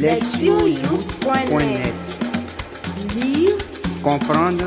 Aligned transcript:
lectionyouth.net 0.00 1.94
Lire, 3.14 3.56
Comprendre. 4.02 4.64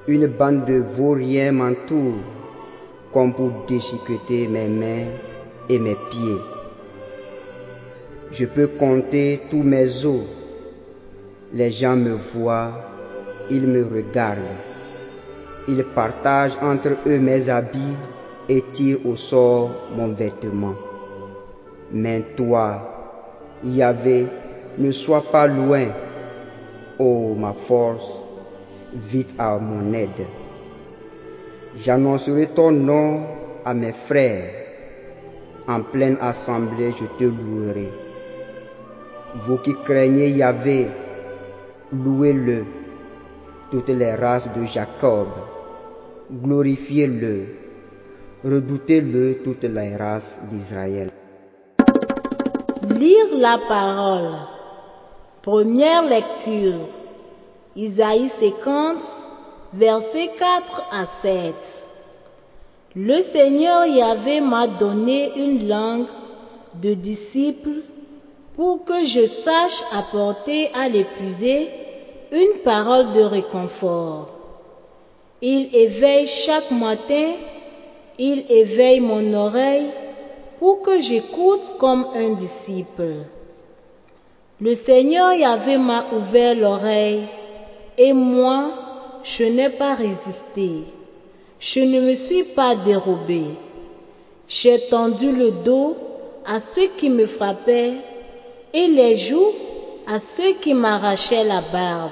une 0.08 0.26
bande 0.26 0.64
de 0.64 0.82
vauriens 0.96 1.52
m'entoure, 1.52 2.14
comme 3.12 3.34
pour 3.34 3.66
déchiqueter 3.68 4.48
mes 4.48 4.68
mains 4.68 5.06
et 5.68 5.78
mes 5.78 5.96
pieds. 6.10 6.55
Je 8.32 8.44
peux 8.44 8.66
compter 8.66 9.40
tous 9.50 9.62
mes 9.62 10.04
os. 10.04 10.24
Les 11.52 11.70
gens 11.70 11.96
me 11.96 12.14
voient, 12.14 12.72
ils 13.48 13.66
me 13.66 13.84
regardent. 13.84 14.40
Ils 15.68 15.84
partagent 15.84 16.56
entre 16.60 16.96
eux 17.06 17.18
mes 17.18 17.48
habits 17.48 17.96
et 18.48 18.62
tirent 18.72 19.06
au 19.06 19.16
sort 19.16 19.70
mon 19.96 20.08
vêtement. 20.08 20.74
Mais 21.92 22.22
toi, 22.36 23.14
Yahvé, 23.64 24.26
ne 24.78 24.90
sois 24.90 25.22
pas 25.30 25.46
loin. 25.46 25.86
Ô 26.98 27.34
ma 27.34 27.52
force, 27.52 28.10
vite 28.92 29.34
à 29.38 29.58
mon 29.58 29.92
aide. 29.92 30.26
J'annoncerai 31.76 32.48
ton 32.48 32.72
nom 32.72 33.20
à 33.64 33.72
mes 33.72 33.92
frères. 33.92 34.50
En 35.68 35.82
pleine 35.82 36.16
assemblée, 36.20 36.92
je 36.92 37.04
te 37.18 37.24
louerai. 37.24 38.05
Vous 39.34 39.58
qui 39.58 39.74
craignez 39.84 40.30
Yahvé, 40.30 40.88
louez-le. 41.92 42.64
Toutes 43.70 43.88
les 43.88 44.14
races 44.14 44.48
de 44.56 44.64
Jacob, 44.64 45.28
glorifiez-le. 46.30 47.46
Redoutez-le 48.44 49.38
toutes 49.42 49.64
les 49.64 49.96
races 49.96 50.38
d'Israël. 50.50 51.10
Lire 52.90 53.26
la 53.38 53.58
parole. 53.68 54.30
Première 55.42 56.04
lecture. 56.08 56.88
Isaïe 57.74 58.30
50, 58.40 59.02
versets 59.74 60.30
4 60.38 60.82
à 60.92 61.04
7. 61.04 61.54
Le 62.94 63.20
Seigneur 63.20 63.84
Yahvé 63.84 64.40
m'a 64.40 64.66
donné 64.68 65.32
une 65.36 65.68
langue 65.68 66.06
de 66.80 66.94
disciple 66.94 67.82
pour 68.56 68.84
que 68.84 69.04
je 69.04 69.26
sache 69.26 69.84
apporter 69.92 70.70
à 70.74 70.88
l'épuisé 70.88 71.70
une 72.32 72.60
parole 72.64 73.12
de 73.12 73.20
réconfort. 73.20 74.30
Il 75.42 75.74
éveille 75.74 76.26
chaque 76.26 76.70
matin, 76.70 77.32
il 78.18 78.44
éveille 78.48 79.00
mon 79.00 79.34
oreille 79.34 79.90
pour 80.58 80.80
que 80.80 81.00
j'écoute 81.00 81.74
comme 81.78 82.06
un 82.14 82.32
disciple. 82.32 83.26
Le 84.58 84.74
Seigneur 84.74 85.34
Yahvé 85.34 85.76
m'a 85.76 86.06
ouvert 86.16 86.54
l'oreille 86.54 87.28
et 87.98 88.14
moi, 88.14 88.70
je 89.22 89.44
n'ai 89.44 89.68
pas 89.68 89.94
résisté. 89.94 90.84
Je 91.60 91.80
ne 91.80 92.00
me 92.00 92.14
suis 92.14 92.44
pas 92.44 92.74
dérobé. 92.74 93.44
J'ai 94.48 94.80
tendu 94.88 95.30
le 95.30 95.50
dos 95.50 95.96
à 96.46 96.58
ceux 96.60 96.88
qui 96.96 97.10
me 97.10 97.26
frappaient 97.26 97.94
et 98.72 98.88
les 98.88 99.16
joues 99.16 99.52
à 100.06 100.18
ceux 100.18 100.52
qui 100.54 100.74
m'arrachaient 100.74 101.44
la 101.44 101.60
barbe. 101.60 102.10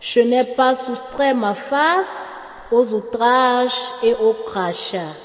Je 0.00 0.20
n'ai 0.20 0.44
pas 0.44 0.74
soustrait 0.74 1.34
ma 1.34 1.54
face 1.54 2.28
aux 2.72 2.92
outrages 2.92 3.78
et 4.02 4.14
aux 4.14 4.34
crachats. 4.46 5.16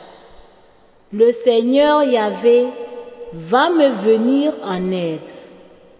Le 1.14 1.32
Seigneur 1.32 2.04
Yahvé 2.04 2.68
va 3.34 3.70
me 3.70 3.90
venir 3.90 4.54
en 4.64 4.92
aide. 4.92 5.20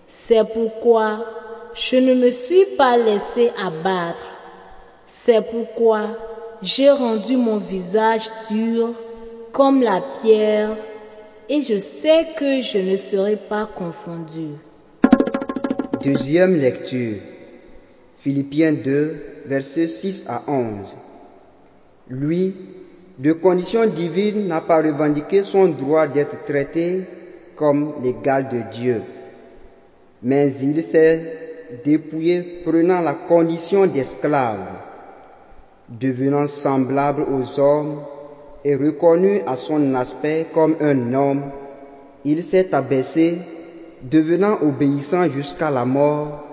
C'est 0.08 0.44
pourquoi 0.54 1.26
je 1.74 1.98
ne 1.98 2.14
me 2.16 2.32
suis 2.32 2.66
pas 2.78 2.98
laissé 2.98 3.52
abattre. 3.64 4.26
C'est 5.08 5.42
pourquoi 5.42 6.02
j'ai 6.62 6.90
rendu 6.90 7.38
mon 7.38 7.58
visage 7.58 8.30
dur 8.50 8.94
comme 9.52 9.82
la 9.82 10.02
pierre 10.22 10.76
et 11.50 11.62
je 11.62 11.78
sais 11.78 12.28
que 12.38 12.62
je 12.62 12.78
ne 12.80 12.96
serai 12.96 13.36
pas 13.36 13.68
confondu. 13.68 14.50
Deuxième 16.04 16.56
lecture. 16.56 17.18
Philippiens 18.18 18.74
2, 18.74 19.16
versets 19.46 19.88
6 19.88 20.26
à 20.28 20.44
11. 20.48 20.88
Lui, 22.10 22.56
de 23.20 23.34
condition 23.34 23.86
divine, 23.86 24.48
n'a 24.48 24.62
pas 24.62 24.82
revendiqué 24.82 25.44
son 25.44 25.68
droit 25.68 26.08
d'être 26.08 26.44
traité 26.46 27.02
comme 27.56 27.94
l'égal 28.04 28.50
de 28.50 28.62
Dieu. 28.72 29.02
Mais 30.24 30.52
il 30.54 30.82
s'est 30.82 31.38
dépouillé 31.84 32.62
prenant 32.66 33.02
la 33.02 33.14
condition 33.14 33.86
d'esclave, 33.86 34.68
devenant 35.90 36.48
semblable 36.48 37.24
aux 37.24 37.60
hommes 37.60 38.02
et 38.66 38.76
reconnu 38.76 39.42
à 39.46 39.56
son 39.58 39.94
aspect 39.94 40.48
comme 40.52 40.76
un 40.82 41.14
homme, 41.14 41.44
il 42.26 42.44
s'est 42.44 42.74
abaissé, 42.74 43.38
devenant 44.02 44.58
obéissant 44.64 45.30
jusqu'à 45.30 45.70
la 45.70 45.86
mort, 45.86 46.44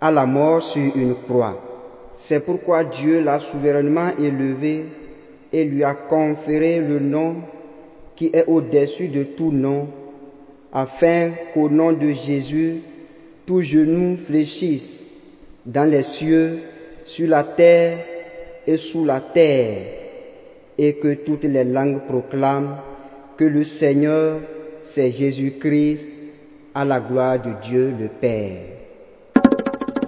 à 0.00 0.12
la 0.12 0.26
mort 0.26 0.62
sur 0.62 0.96
une 0.96 1.16
croix. 1.16 1.60
C'est 2.14 2.38
pourquoi 2.38 2.84
Dieu 2.84 3.20
l'a 3.20 3.40
souverainement 3.40 4.10
élevé 4.16 4.84
et 5.52 5.64
lui 5.64 5.82
a 5.82 5.94
conféré 5.94 6.78
le 6.78 7.00
nom 7.00 7.36
qui 8.14 8.30
est 8.32 8.46
au-dessus 8.46 9.08
de 9.08 9.24
tout 9.24 9.50
nom, 9.50 9.88
afin 10.72 11.32
qu'au 11.52 11.68
nom 11.68 11.92
de 11.92 12.10
Jésus, 12.10 12.76
tout 13.44 13.60
genou 13.60 14.16
fléchisse 14.16 14.94
dans 15.66 15.84
les 15.84 16.04
cieux, 16.04 16.60
sur 17.04 17.28
la 17.28 17.42
terre 17.42 17.98
et 18.66 18.76
sous 18.76 19.04
la 19.04 19.20
terre, 19.20 20.07
et 20.78 20.94
que 20.94 21.14
toutes 21.14 21.44
les 21.44 21.64
langues 21.64 22.00
proclament 22.06 22.76
que 23.36 23.44
le 23.44 23.64
Seigneur, 23.64 24.40
c'est 24.84 25.10
Jésus-Christ, 25.10 26.08
à 26.74 26.84
la 26.84 27.00
gloire 27.00 27.42
de 27.42 27.50
Dieu 27.62 27.92
le 27.98 28.08
Père. 28.08 28.60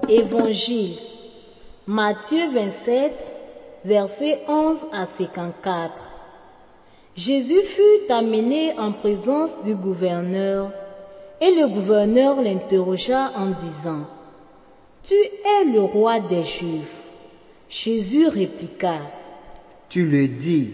Évangile. 0.09 0.97
Matthieu 1.87 2.51
27, 2.53 3.33
versets 3.85 4.41
11 4.49 4.87
à 4.93 5.07
54. 5.07 6.11
Jésus 7.17 7.63
fut 7.63 8.13
amené 8.13 8.79
en 8.79 8.93
présence 8.93 9.61
du 9.63 9.75
gouverneur 9.75 10.71
et 11.41 11.51
le 11.51 11.67
gouverneur 11.69 12.41
l'interrogea 12.41 13.33
en 13.37 13.47
disant, 13.47 14.07
Tu 15.03 15.15
es 15.15 15.65
le 15.73 15.81
roi 15.81 16.21
des 16.21 16.45
Juifs. 16.45 16.97
Jésus 17.69 18.29
répliqua, 18.29 18.99
Tu 19.91 20.07
le 20.07 20.29
dis. 20.29 20.71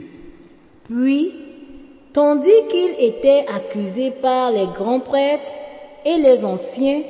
Puis, 0.85 1.35
tandis 2.13 2.67
qu'il 2.69 2.95
était 2.99 3.47
accusé 3.49 4.11
par 4.11 4.51
les 4.51 4.67
grands 4.67 5.01
prêtres 5.01 5.51
et 6.05 6.19
les 6.19 6.45
anciens, 6.45 7.03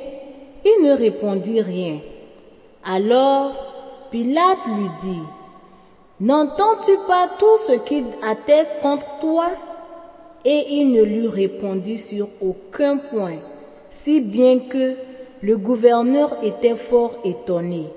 il 0.65 0.83
ne 0.83 0.93
répondit 0.93 1.61
rien. 1.61 1.99
Alors 2.85 3.51
Pilate 4.09 4.65
lui 4.67 4.89
dit, 5.01 5.21
N'entends-tu 6.21 6.93
pas 7.07 7.29
tout 7.37 7.57
ce 7.67 7.73
qui 7.73 8.05
atteste 8.23 8.79
contre 8.81 9.19
toi? 9.19 9.47
Et 10.45 10.65
il 10.69 10.91
ne 10.91 11.03
lui 11.03 11.27
répondit 11.27 11.97
sur 11.97 12.29
aucun 12.41 12.97
point, 12.97 13.39
si 13.89 14.21
bien 14.21 14.59
que 14.59 14.95
le 15.41 15.57
gouverneur 15.57 16.37
était 16.41 16.77
fort 16.77 17.19
étonné. 17.25 17.87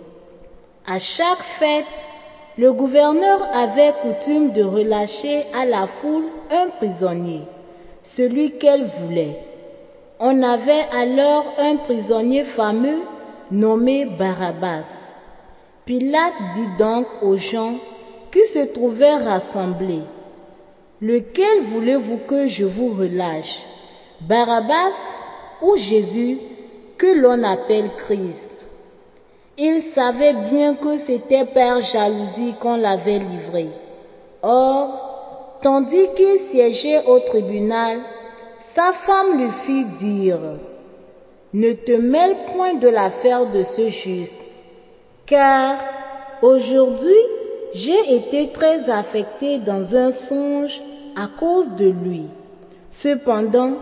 À 0.84 0.98
chaque 0.98 1.38
fête, 1.38 2.06
le 2.58 2.72
gouverneur 2.72 3.48
avait 3.54 3.94
coutume 4.02 4.52
de 4.52 4.62
relâcher 4.62 5.44
à 5.54 5.64
la 5.64 5.86
foule 5.86 6.24
un 6.50 6.68
prisonnier, 6.68 7.42
celui 8.02 8.58
qu'elle 8.58 8.84
voulait. 8.84 9.38
On 10.18 10.42
avait 10.42 10.86
alors 10.96 11.54
un 11.58 11.76
prisonnier 11.76 12.44
fameux 12.44 13.00
nommé 13.50 14.04
Barabbas. 14.04 14.86
Pilate 15.86 16.34
dit 16.54 16.68
donc 16.78 17.06
aux 17.22 17.36
gens 17.36 17.74
qui 18.30 18.44
se 18.44 18.60
trouvaient 18.60 19.16
rassemblés, 19.16 20.02
Lequel 21.02 21.62
voulez-vous 21.72 22.18
que 22.28 22.46
je 22.46 22.64
vous 22.64 22.90
relâche 22.90 23.62
Barabbas 24.20 24.92
ou 25.62 25.74
Jésus 25.74 26.36
que 26.98 27.06
l'on 27.18 27.42
appelle 27.42 27.88
Christ? 27.96 28.49
Il 29.58 29.82
savait 29.82 30.34
bien 30.50 30.74
que 30.74 30.96
c'était 30.96 31.44
par 31.44 31.82
jalousie 31.82 32.54
qu'on 32.60 32.76
l'avait 32.76 33.18
livré. 33.18 33.68
Or, 34.42 35.58
tandis 35.62 36.06
qu'il 36.16 36.38
siégeait 36.38 37.04
au 37.06 37.18
tribunal, 37.18 37.98
sa 38.60 38.92
femme 38.92 39.38
lui 39.38 39.50
fit 39.66 39.84
dire, 39.98 40.38
Ne 41.52 41.72
te 41.72 41.92
mêle 41.92 42.36
point 42.54 42.74
de 42.74 42.88
l'affaire 42.88 43.46
de 43.46 43.62
ce 43.62 43.88
juste, 43.88 44.36
car 45.26 45.76
aujourd'hui 46.42 47.22
j'ai 47.74 48.14
été 48.14 48.50
très 48.52 48.88
affecté 48.88 49.58
dans 49.58 49.94
un 49.94 50.10
songe 50.10 50.80
à 51.16 51.28
cause 51.38 51.68
de 51.76 51.88
lui. 51.88 52.24
Cependant, 52.90 53.72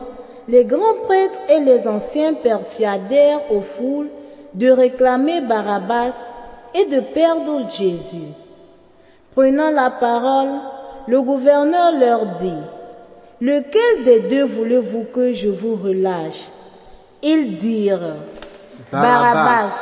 les 0.49 0.65
grands 0.65 0.95
prêtres 1.07 1.41
et 1.51 1.61
les 1.61 1.87
anciens 1.87 2.35
persuadèrent 2.35 3.53
aux 3.53 3.61
foules 3.61 4.11
de 4.55 4.71
réclamer 4.71 5.41
Barabbas 5.41 6.15
et 6.75 6.87
de 6.87 7.01
perdre 7.01 7.69
Jésus. 7.71 8.33
Prenant 9.35 9.71
la 9.71 9.91
parole, 9.91 10.61
le 11.07 11.23
gouverneur 11.23 11.93
leur 11.99 12.27
dit, 12.39 12.63
Lequel 13.41 14.05
des 14.05 14.21
deux 14.21 14.45
voulez-vous 14.45 15.05
que 15.15 15.33
je 15.33 15.49
vous 15.49 15.77
relâche? 15.77 16.49
Ils 17.23 17.57
dirent, 17.57 18.17
Barabbas. 18.91 19.73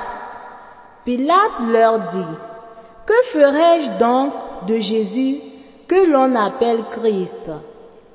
Pilate 1.04 1.60
leur 1.70 1.98
dit, 1.98 2.36
Que 3.06 3.14
ferai-je 3.32 3.98
donc 3.98 4.32
de 4.66 4.78
Jésus 4.78 5.38
que 5.88 6.10
l'on 6.10 6.34
appelle 6.34 6.82
Christ? 6.90 7.50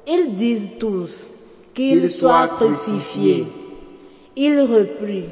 Ils 0.08 0.36
disent 0.36 0.70
tous, 0.80 1.32
Qu'il 1.74 2.10
soit 2.10 2.50
crucifié. 2.50 3.48
Il 4.36 4.62
reprit, 4.62 5.26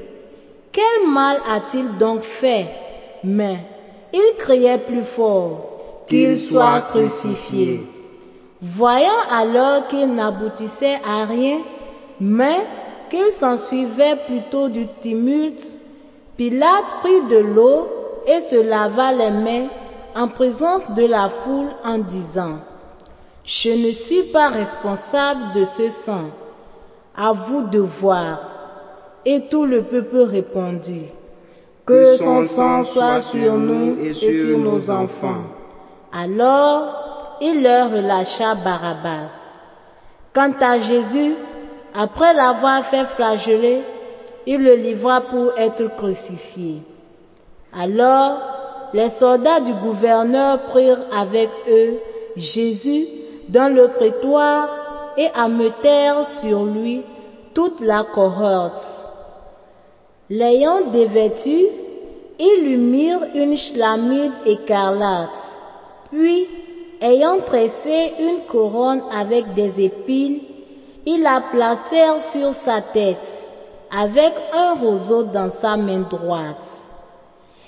Quel 0.80 1.10
mal 1.10 1.42
a-t-il 1.46 1.98
donc 1.98 2.22
fait? 2.22 2.68
Mais 3.26 3.58
il 4.14 4.32
criait 4.38 4.78
plus 4.78 5.04
fort, 5.04 6.06
Qu'il 6.08 6.38
soit 6.38 6.80
crucifié. 6.92 7.86
Voyant 8.62 9.22
alors 9.30 9.90
qu'il 9.90 10.16
n'aboutissait 10.16 11.02
à 11.06 11.26
rien, 11.26 11.58
mais 12.22 12.60
qu'il 13.10 13.30
s'ensuivait 13.34 14.16
plutôt 14.26 14.70
du 14.70 14.88
tumulte, 15.02 15.76
Pilate 16.38 16.86
prit 17.02 17.24
de 17.30 17.40
l'eau 17.40 17.86
et 18.26 18.40
se 18.50 18.62
lava 18.62 19.12
les 19.12 19.32
mains 19.32 19.68
en 20.16 20.30
présence 20.30 20.90
de 20.96 21.06
la 21.06 21.28
foule 21.28 21.72
en 21.84 21.98
disant, 21.98 22.60
Je 23.44 23.72
ne 23.72 23.92
suis 23.92 24.24
pas 24.32 24.48
responsable 24.48 25.42
de 25.56 25.66
ce 25.66 25.90
sang, 25.90 26.30
à 27.18 27.34
vous 27.34 27.64
de 27.64 27.80
voir. 27.80 28.49
Et 29.26 29.42
tout 29.50 29.66
le 29.66 29.84
peuple 29.84 30.20
répondit, 30.20 31.08
Que 31.86 32.18
son 32.18 32.48
sang 32.48 32.84
soit 32.84 33.22
sur 33.22 33.56
nous 33.58 33.98
et 34.04 34.14
sur 34.14 34.58
nos 34.58 34.90
enfants. 34.90 35.44
Alors 36.14 37.38
il 37.42 37.64
leur 37.64 37.92
relâcha 37.92 38.56
Barabbas. 38.56 39.32
Quant 40.34 40.54
à 40.62 40.80
Jésus, 40.80 41.36
après 41.94 42.34
l'avoir 42.34 42.86
fait 42.86 43.06
flageller, 43.16 43.82
il 44.46 44.64
le 44.64 44.76
livra 44.76 45.22
pour 45.22 45.52
être 45.58 45.96
crucifié. 45.98 46.82
Alors 47.74 48.40
les 48.94 49.10
soldats 49.10 49.60
du 49.60 49.74
gouverneur 49.74 50.60
prirent 50.70 51.06
avec 51.18 51.50
eux 51.70 52.00
Jésus 52.36 53.06
dans 53.48 53.74
le 53.74 53.88
prétoire 53.90 54.70
et 55.18 55.28
ameutèrent 55.36 56.26
sur 56.42 56.66
lui 56.66 57.04
toute 57.54 57.82
la 57.82 58.04
cohorte. 58.04 58.99
L'ayant 60.30 60.82
dévêtu, 60.92 61.66
ils 62.40 62.64
lui 62.64 62.78
mirent 62.78 63.28
une 63.34 63.58
chlamide 63.58 64.32
écarlate, 64.46 65.58
puis, 66.12 66.48
ayant 67.02 67.40
tressé 67.40 68.14
une 68.20 68.42
couronne 68.48 69.02
avec 69.12 69.54
des 69.54 69.84
épines, 69.84 70.40
ils 71.06 71.22
la 71.22 71.42
placèrent 71.52 72.24
sur 72.32 72.54
sa 72.54 72.82
tête, 72.82 73.26
avec 73.92 74.34
un 74.54 74.76
roseau 74.76 75.24
dans 75.24 75.50
sa 75.50 75.78
main 75.78 76.02
droite 76.02 76.86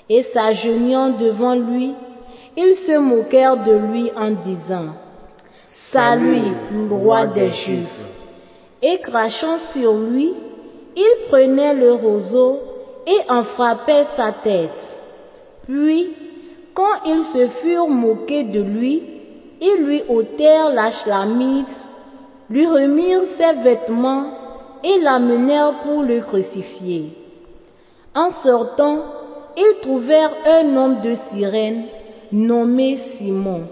et 0.08 0.22
s'agenouillant 0.22 1.10
devant 1.10 1.54
lui, 1.54 1.94
ils 2.56 2.74
se 2.74 2.98
moquèrent 2.98 3.56
de 3.64 3.72
lui 3.72 4.10
en 4.16 4.30
disant, 4.30 4.88
Salut, 5.66 6.52
roi 6.90 7.26
des 7.26 7.50
Juifs. 7.50 7.88
Et 8.82 8.98
crachant 8.98 9.58
sur 9.72 9.94
lui, 9.94 10.34
ils 10.96 11.28
prenaient 11.28 11.74
le 11.74 11.92
roseau 11.92 12.58
et 13.06 13.30
en 13.30 13.42
frappaient 13.42 14.04
sa 14.04 14.32
tête. 14.32 14.98
Puis, 15.66 16.14
quand 16.74 17.04
ils 17.06 17.22
se 17.22 17.48
furent 17.48 17.88
moqués 17.88 18.44
de 18.44 18.62
lui, 18.62 19.02
ils 19.60 19.84
lui 19.84 20.02
ôtèrent 20.08 20.70
la 20.70 20.90
chlamide, 20.90 21.66
lui 22.50 22.66
remirent 22.66 23.24
ses 23.24 23.52
vêtements 23.62 24.26
et 24.82 24.98
l'amenèrent 24.98 25.74
pour 25.84 26.02
le 26.02 26.20
crucifier. 26.20 27.16
En 28.14 28.30
sortant, 28.30 28.98
ils 29.56 29.80
trouvèrent 29.82 30.32
un 30.46 30.76
homme 30.76 31.00
de 31.00 31.14
sirène 31.14 31.84
nommé 32.32 32.96
Simon 32.96 33.62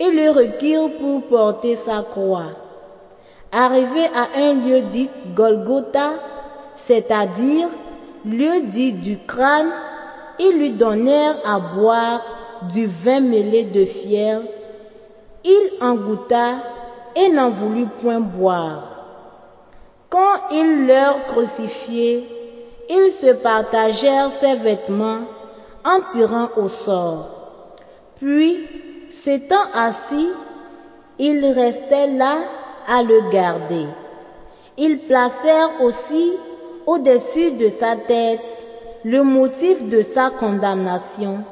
et 0.00 0.10
le 0.10 0.30
requirent 0.30 0.90
pour 0.98 1.22
porter 1.22 1.76
sa 1.76 2.02
croix. 2.02 2.50
Arrivé 3.52 4.06
à 4.14 4.40
un 4.40 4.54
lieu 4.54 4.80
dit 4.90 5.08
Golgotha, 5.34 6.10
c'est-à-dire 6.86 7.68
lieu 8.24 8.62
dit 8.64 8.92
du 8.92 9.18
crâne, 9.26 9.70
ils 10.38 10.58
lui 10.58 10.72
donnèrent 10.72 11.36
à 11.44 11.58
boire 11.58 12.20
du 12.62 12.86
vin 12.86 13.20
mêlé 13.20 13.64
de 13.64 13.84
fiel. 13.84 14.42
Il 15.44 15.70
en 15.80 15.94
goûta 15.94 16.54
et 17.16 17.28
n'en 17.28 17.50
voulut 17.50 17.86
point 18.02 18.20
boire. 18.20 18.88
Quand 20.10 20.48
ils 20.52 20.86
l'eurent 20.86 21.24
crucifié, 21.28 22.28
ils 22.88 23.10
se 23.10 23.32
partagèrent 23.32 24.30
ses 24.32 24.56
vêtements 24.56 25.20
en 25.84 26.00
tirant 26.12 26.48
au 26.56 26.68
sort. 26.68 27.28
Puis, 28.16 28.66
s'étant 29.10 29.56
assis, 29.74 30.30
ils 31.18 31.44
restaient 31.46 32.12
là 32.12 32.36
à 32.88 33.02
le 33.02 33.30
garder. 33.30 33.86
Ils 34.76 35.00
placèrent 35.00 35.82
aussi 35.82 36.32
au-dessus 36.86 37.52
de 37.52 37.68
sa 37.68 37.96
tête 37.96 38.64
le 39.04 39.22
motif 39.22 39.88
de 39.88 40.02
sa 40.02 40.30
condamnation, 40.30 41.44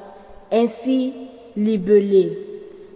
ainsi 0.50 1.12
libellé. 1.54 2.38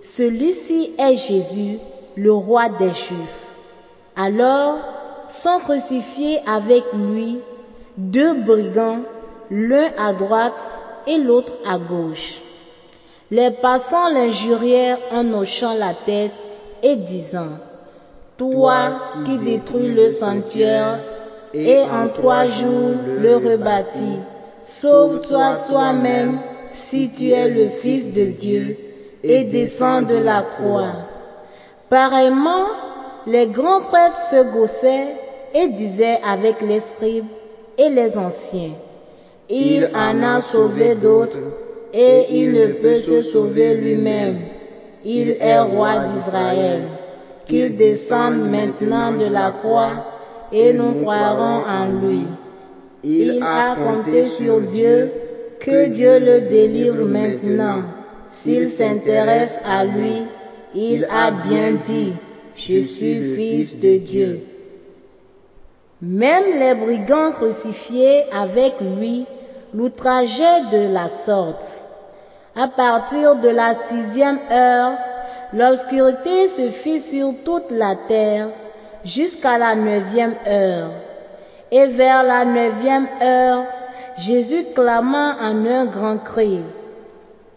Celui-ci 0.00 0.93
est 0.99 1.16
Jésus, 1.16 1.78
le 2.16 2.33
roi 2.33 2.69
des 2.71 2.88
Juifs. 2.88 3.47
Alors 4.16 4.78
sont 5.28 5.59
crucifiés 5.59 6.38
avec 6.47 6.85
lui 6.95 7.38
deux 7.99 8.35
brigands, 8.35 9.00
l'un 9.50 9.88
à 9.99 10.12
droite 10.12 10.81
et 11.07 11.19
l'autre 11.19 11.52
à 11.69 11.78
gauche. 11.78 12.40
Les 13.31 13.50
passants 13.50 14.09
l'injurièrent 14.09 14.99
en 15.12 15.33
hochant 15.35 15.75
la 15.75 15.95
tête 15.95 16.33
et 16.83 16.97
disant, 16.97 17.59
Toi 18.38 18.90
qui 19.25 19.38
détruis 19.38 19.93
le 19.93 20.14
sanctuaire 20.14 21.00
et 21.57 21.81
en 21.81 22.09
trois 22.09 22.45
jours 22.45 22.97
le 23.19 23.37
rebâtis, 23.37 24.21
sauve-toi 24.63 25.59
toi-même 25.67 26.39
si 26.73 27.11
tu 27.11 27.31
es 27.31 27.49
le 27.49 27.69
Fils 27.69 28.13
de 28.13 28.27
Dieu 28.27 28.77
et 29.23 29.45
descends 29.45 30.03
de 30.03 30.17
la 30.17 30.43
croix. 30.43 30.93
Pareillement, 31.89 32.67
les 33.27 33.47
grands 33.47 33.81
prêtres 33.81 34.21
se 34.31 34.45
gaussaient 34.53 35.09
et 35.55 35.69
disaient 35.69 36.21
avec 36.25 36.61
les 36.61 36.81
scribes, 36.81 37.27
et 37.79 37.89
les 37.91 38.17
anciens. 38.17 38.73
Il 39.49 39.91
en 39.95 40.23
a 40.23 40.41
sauvé 40.41 40.95
d'autres 40.95 41.39
et 41.93 42.27
il 42.31 42.53
ne 42.53 42.67
peut 42.67 42.99
se 42.99 43.23
sauver 43.23 43.75
lui-même. 43.75 44.39
Il 45.05 45.37
est 45.41 45.61
roi 45.61 45.99
d'Israël. 45.99 46.89
Qu'il 47.47 47.77
descende 47.77 48.51
maintenant 48.51 49.13
de 49.13 49.27
la 49.27 49.53
croix 49.53 50.05
et 50.53 50.73
nous 50.73 51.03
croirons 51.03 51.65
en 51.67 51.87
lui. 51.87 52.26
Il 53.05 53.43
a 53.43 53.76
compté 53.76 54.29
sur 54.29 54.61
Dieu, 54.61 55.11
que 55.61 55.87
Dieu 55.87 56.19
le 56.19 56.43
délivre 56.43 57.05
maintenant. 57.05 57.83
S'il 58.33 58.69
s'intéresse 58.69 59.57
à 59.65 59.85
lui, 59.85 60.23
il 60.75 61.05
a 61.11 61.31
bien 61.31 61.73
dit, 61.85 62.12
je 62.55 62.81
suis 62.81 63.37
fils 63.37 63.79
de 63.79 63.97
Dieu. 63.99 64.41
Même 66.03 66.45
les 66.59 66.75
brigands 66.75 67.33
crucifiés 67.33 68.25
avec 68.33 68.75
lui 68.81 69.25
l'outrageaient 69.73 70.71
de 70.73 70.93
la 70.93 71.09
sorte. 71.09 71.83
À 72.55 72.69
partir 72.69 73.37
de 73.37 73.49
la 73.49 73.75
sixième 73.88 74.38
heure, 74.50 74.93
l'obscurité 75.53 76.49
se 76.49 76.71
fit 76.71 77.00
sur 77.00 77.35
toute 77.45 77.71
la 77.71 77.95
terre 78.09 78.49
jusqu'à 79.07 79.57
la 79.57 79.75
neuvième 79.75 80.35
heure. 80.47 80.91
Et 81.71 81.87
vers 81.87 82.23
la 82.23 82.45
neuvième 82.45 83.07
heure, 83.23 83.65
Jésus 84.19 84.67
clama 84.75 85.37
en 85.41 85.67
un 85.67 85.87
grand 85.87 86.19
cri. 86.19 86.61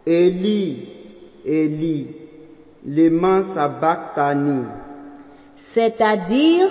Élie, 0.05 0.87
Élie, 1.45 2.07
lema 2.85 3.43
sabachthani. 3.43 4.63
C'est-à-dire, 5.55 6.67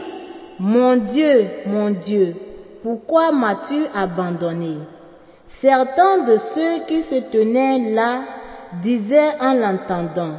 mon 0.59 0.97
Dieu, 0.97 1.47
mon 1.67 1.91
Dieu, 1.91 2.35
pourquoi 2.83 3.33
m'as-tu 3.33 3.77
abandonné? 3.95 4.79
Certains 5.47 6.25
de 6.25 6.37
ceux 6.37 6.85
qui 6.87 7.03
se 7.03 7.17
tenaient 7.17 7.95
là 7.95 8.21
disaient 8.83 9.41
en 9.41 9.55
l'entendant, 9.55 10.35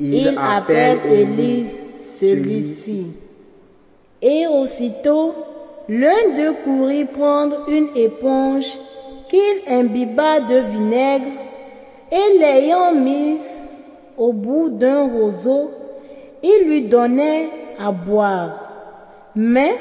il, 0.00 0.38
appelle 0.38 0.98
Élie 1.06 1.66
celui-ci. 2.18 3.23
Et 4.26 4.46
aussitôt, 4.46 5.34
l'un 5.86 6.34
d'eux 6.34 6.54
courut 6.64 7.04
prendre 7.04 7.68
une 7.68 7.88
éponge 7.94 8.72
qu'il 9.28 9.56
imbiba 9.68 10.40
de 10.40 10.60
vinaigre 10.72 11.26
et 12.10 12.38
l'ayant 12.38 12.94
mise 12.94 13.46
au 14.16 14.32
bout 14.32 14.70
d'un 14.70 15.02
roseau, 15.08 15.70
il 16.42 16.64
lui 16.66 16.84
donnait 16.84 17.50
à 17.78 17.92
boire. 17.92 18.60
Mais 19.36 19.74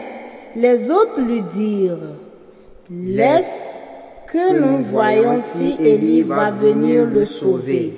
les 0.57 0.91
autres 0.91 1.21
lui 1.21 1.41
dirent, 1.53 2.17
laisse 2.89 3.75
que 4.27 4.59
nous 4.59 4.83
voyons 4.83 5.39
si 5.39 5.77
Élie 5.79 6.23
va 6.23 6.51
venir 6.51 7.05
le 7.05 7.25
sauver. 7.25 7.93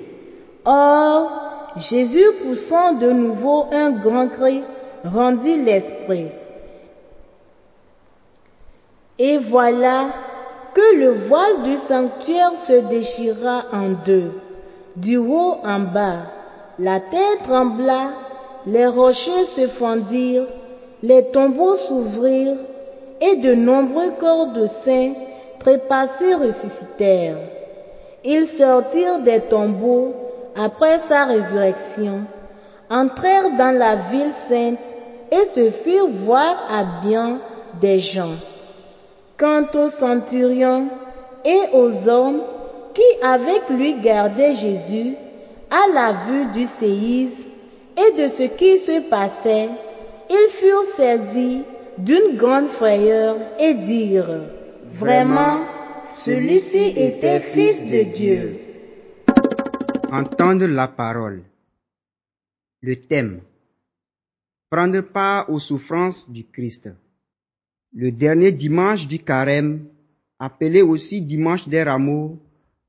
Or, 0.63 1.31
Jésus 1.77 2.25
poussant 2.43 2.93
de 2.93 3.09
nouveau 3.09 3.65
un 3.71 3.91
grand 3.91 4.27
cri, 4.27 4.61
rendit 5.05 5.63
l'esprit. 5.63 6.27
Et 9.19 9.37
voilà 9.37 10.07
que 10.73 10.95
le 10.97 11.11
voile 11.11 11.63
du 11.63 11.77
sanctuaire 11.77 12.53
se 12.53 12.73
déchira 12.89 13.63
en 13.71 13.89
deux, 14.05 14.31
du 14.95 15.17
haut 15.17 15.57
en 15.63 15.79
bas. 15.79 16.23
La 16.79 16.99
terre 16.99 17.37
trembla, 17.45 18.09
les 18.65 18.85
rochers 18.87 19.45
se 19.45 19.67
fendirent, 19.67 20.47
les 21.01 21.31
tombeaux 21.31 21.77
s'ouvrirent, 21.77 22.57
et 23.21 23.37
de 23.37 23.53
nombreux 23.53 24.11
corps 24.19 24.47
de 24.47 24.67
saints 24.67 25.13
trépassés 25.59 26.35
ressuscitèrent. 26.35 27.37
Ils 28.25 28.47
sortirent 28.47 29.19
des 29.19 29.41
tombeaux 29.41 30.13
après 30.57 30.99
sa 30.99 31.25
résurrection, 31.25 32.21
entrèrent 32.89 33.55
dans 33.57 33.77
la 33.77 33.95
ville 33.95 34.33
sainte 34.33 34.94
et 35.31 35.45
se 35.45 35.69
firent 35.71 36.07
voir 36.07 36.55
à 36.69 37.05
bien 37.05 37.39
des 37.81 37.99
gens. 37.99 38.35
Quant 39.37 39.67
au 39.75 39.89
centurion 39.89 40.87
et 41.43 41.61
aux 41.73 42.07
hommes 42.07 42.41
qui 42.93 43.23
avec 43.23 43.69
lui 43.69 43.95
gardaient 43.95 44.55
Jésus, 44.55 45.15
à 45.69 45.87
la 45.93 46.13
vue 46.27 46.45
du 46.53 46.65
séisme 46.65 47.43
et 47.97 48.21
de 48.21 48.27
ce 48.27 48.43
qui 48.43 48.77
se 48.77 49.01
passait, 49.09 49.69
ils 50.29 50.49
furent 50.49 50.95
saisis 50.95 51.61
d'une 51.97 52.37
grande 52.37 52.67
frayeur 52.67 53.35
et 53.59 53.73
dirent, 53.73 54.41
Vraiment, 54.93 55.59
celui-ci 56.05 56.93
était 56.95 57.39
fils 57.39 57.81
de 57.81 58.03
Dieu. 58.03 58.59
Entendre 60.11 60.67
la 60.67 60.87
parole. 60.87 61.41
Le 62.81 62.95
thème. 62.95 63.41
Prendre 64.69 65.01
part 65.01 65.49
aux 65.49 65.59
souffrances 65.59 66.29
du 66.29 66.43
Christ. 66.45 66.89
Le 67.93 68.11
dernier 68.11 68.51
dimanche 68.51 69.07
du 69.07 69.19
carême, 69.19 69.87
appelé 70.39 70.81
aussi 70.81 71.21
dimanche 71.21 71.67
des 71.67 71.83
rameaux, 71.83 72.39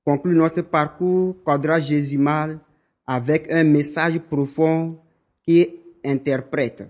conclut 0.05 0.37
notre 0.37 0.63
parcours 0.63 1.37
quadragésimal 1.45 2.59
avec 3.07 3.51
un 3.51 3.65
message 3.65 4.19
profond 4.19 4.99
qui 5.45 5.71
interprète 6.05 6.83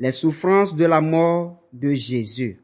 les 0.00 0.12
souffrances 0.12 0.74
de 0.74 0.86
la 0.86 1.02
mort 1.02 1.62
de 1.74 1.92
Jésus. 1.92 2.58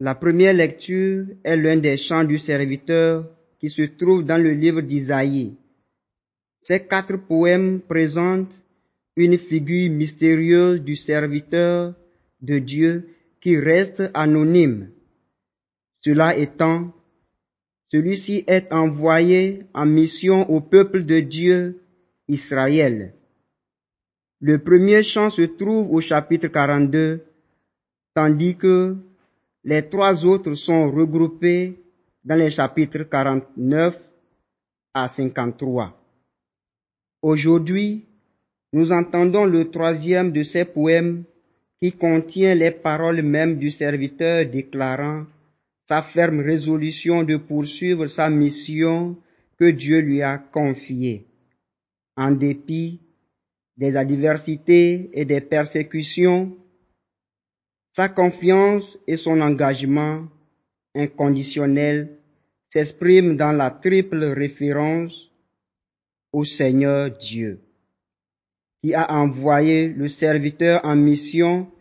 La 0.00 0.14
première 0.14 0.54
lecture 0.54 1.26
est 1.44 1.56
l'un 1.56 1.76
des 1.76 1.98
chants 1.98 2.24
du 2.24 2.38
serviteur 2.38 3.28
qui 3.60 3.68
se 3.68 3.82
trouve 3.82 4.24
dans 4.24 4.42
le 4.42 4.52
livre 4.52 4.80
d'Isaïe. 4.80 5.54
Ces 6.62 6.86
quatre 6.86 7.16
poèmes 7.18 7.80
présentent 7.82 8.54
une 9.16 9.38
figure 9.38 9.90
mystérieuse 9.90 10.80
du 10.80 10.96
serviteur 10.96 11.94
de 12.40 12.58
Dieu 12.58 13.08
qui 13.40 13.58
reste 13.58 14.10
anonyme. 14.14 14.90
Cela 16.04 16.36
étant, 16.36 16.92
celui-ci 17.90 18.44
est 18.46 18.72
envoyé 18.72 19.66
en 19.72 19.86
mission 19.86 20.50
au 20.50 20.60
peuple 20.60 21.04
de 21.04 21.20
Dieu, 21.20 21.80
Israël. 22.28 23.14
Le 24.40 24.58
premier 24.58 25.02
chant 25.02 25.30
se 25.30 25.42
trouve 25.42 25.92
au 25.92 26.00
chapitre 26.00 26.48
42, 26.48 27.24
tandis 28.14 28.56
que 28.56 28.96
les 29.62 29.88
trois 29.88 30.24
autres 30.26 30.54
sont 30.54 30.90
regroupés 30.90 31.80
dans 32.24 32.34
les 32.34 32.50
chapitres 32.50 33.04
49 33.04 33.98
à 34.92 35.08
53. 35.08 35.98
Aujourd'hui, 37.22 38.06
nous 38.74 38.90
entendons 38.90 39.44
le 39.44 39.70
troisième 39.70 40.32
de 40.32 40.42
ces 40.42 40.64
poèmes 40.64 41.22
qui 41.80 41.92
contient 41.92 42.56
les 42.56 42.72
paroles 42.72 43.22
mêmes 43.22 43.56
du 43.56 43.70
serviteur 43.70 44.46
déclarant 44.46 45.26
sa 45.86 46.02
ferme 46.02 46.40
résolution 46.40 47.22
de 47.22 47.36
poursuivre 47.36 48.08
sa 48.08 48.28
mission 48.30 49.16
que 49.60 49.70
Dieu 49.70 50.00
lui 50.00 50.22
a 50.22 50.38
confiée, 50.38 51.24
en 52.16 52.32
dépit 52.32 52.98
des 53.76 53.96
adversités 53.96 55.08
et 55.12 55.24
des 55.24 55.40
persécutions, 55.40 56.56
sa 57.92 58.08
confiance 58.08 58.98
et 59.06 59.16
son 59.16 59.40
engagement 59.40 60.26
inconditionnel 60.96 62.18
s'expriment 62.68 63.36
dans 63.36 63.52
la 63.52 63.70
triple 63.70 64.24
référence 64.24 65.30
au 66.32 66.42
Seigneur 66.42 67.12
Dieu, 67.12 67.60
qui 68.84 68.92
a 68.92 69.10
envoyé 69.14 69.88
le 69.88 70.08
serviteur 70.08 70.82
en 70.84 70.94
mission 70.94 71.72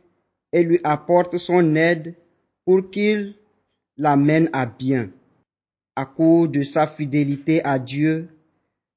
et 0.54 0.64
lui 0.64 0.80
apporte 0.86 1.38
son 1.38 1.76
aide 1.76 2.16
pour 2.64 2.90
qu'il 2.92 3.36
l'amène 3.98 4.50
à 4.54 4.66
bien. 4.66 5.12
À 5.98 6.06
cause 6.06 6.50
de 6.52 6.64
sa 6.64 6.88
fidélité 6.88 7.62
à 7.66 7.78
Dieu, 7.78 8.30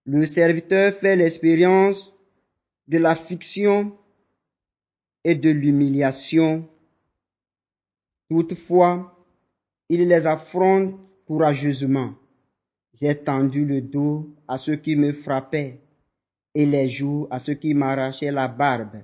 le 0.04 0.24
serviteur 0.24 0.94
fait 0.94 1.16
l'expérience 1.16 2.14
de 2.86 2.98
la 2.98 3.16
fiction 3.16 3.98
et 5.24 5.34
de 5.34 5.50
l'humiliation. 5.50 6.68
Toutefois, 8.30 9.26
il 9.88 10.06
les 10.06 10.28
affronte 10.28 10.94
courageusement. 11.26 12.14
J'ai 13.00 13.16
tendu 13.16 13.64
le 13.64 13.80
dos 13.80 14.32
à 14.46 14.58
ceux 14.58 14.76
qui 14.76 14.94
me 14.94 15.12
frappaient 15.12 15.80
et 16.58 16.64
les 16.64 16.88
joues 16.88 17.26
à 17.30 17.38
ceux 17.38 17.52
qui 17.52 17.74
m'arrachaient 17.74 18.30
la 18.30 18.48
barbe. 18.48 19.02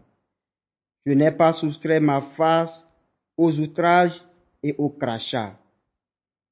Je 1.04 1.12
n'ai 1.12 1.30
pas 1.30 1.52
soustrait 1.52 2.00
ma 2.00 2.22
face 2.22 2.86
aux 3.36 3.60
outrages 3.60 4.22
et 4.62 4.74
aux 4.78 4.88
crachats. 4.88 5.58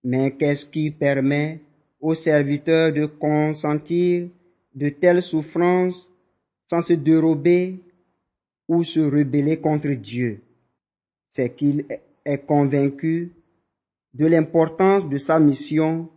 Mais 0.05 0.33
qu'est-ce 0.33 0.67
qui 0.67 0.91
permet 0.91 1.61
aux 2.01 2.13
serviteurs 2.13 2.93
de 2.93 3.07
consentir 3.07 4.29
de 4.75 4.91
telles 4.91 5.23
souffrances 5.23 6.07
sans 6.69 6.83
se 6.83 6.93
dérober 6.93 7.81
ou 8.69 8.85
se 8.85 9.01
rebeller 9.01 9.59
contre 9.59 9.93
Dieu? 9.93 10.43
C'est 11.33 11.57
qu'il 11.57 11.87
est 12.27 12.45
convaincu 12.47 13.33
de 14.13 14.27
l'importance 14.27 15.09
de 15.09 15.17
sa 15.17 15.39
mission 15.41 16.11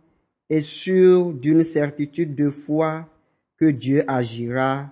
et 0.50 0.60
sûr 0.60 1.32
d'une 1.32 1.62
certitude 1.62 2.34
de 2.34 2.50
foi 2.50 3.08
que 3.58 3.66
Dieu 3.66 4.04
agira 4.08 4.90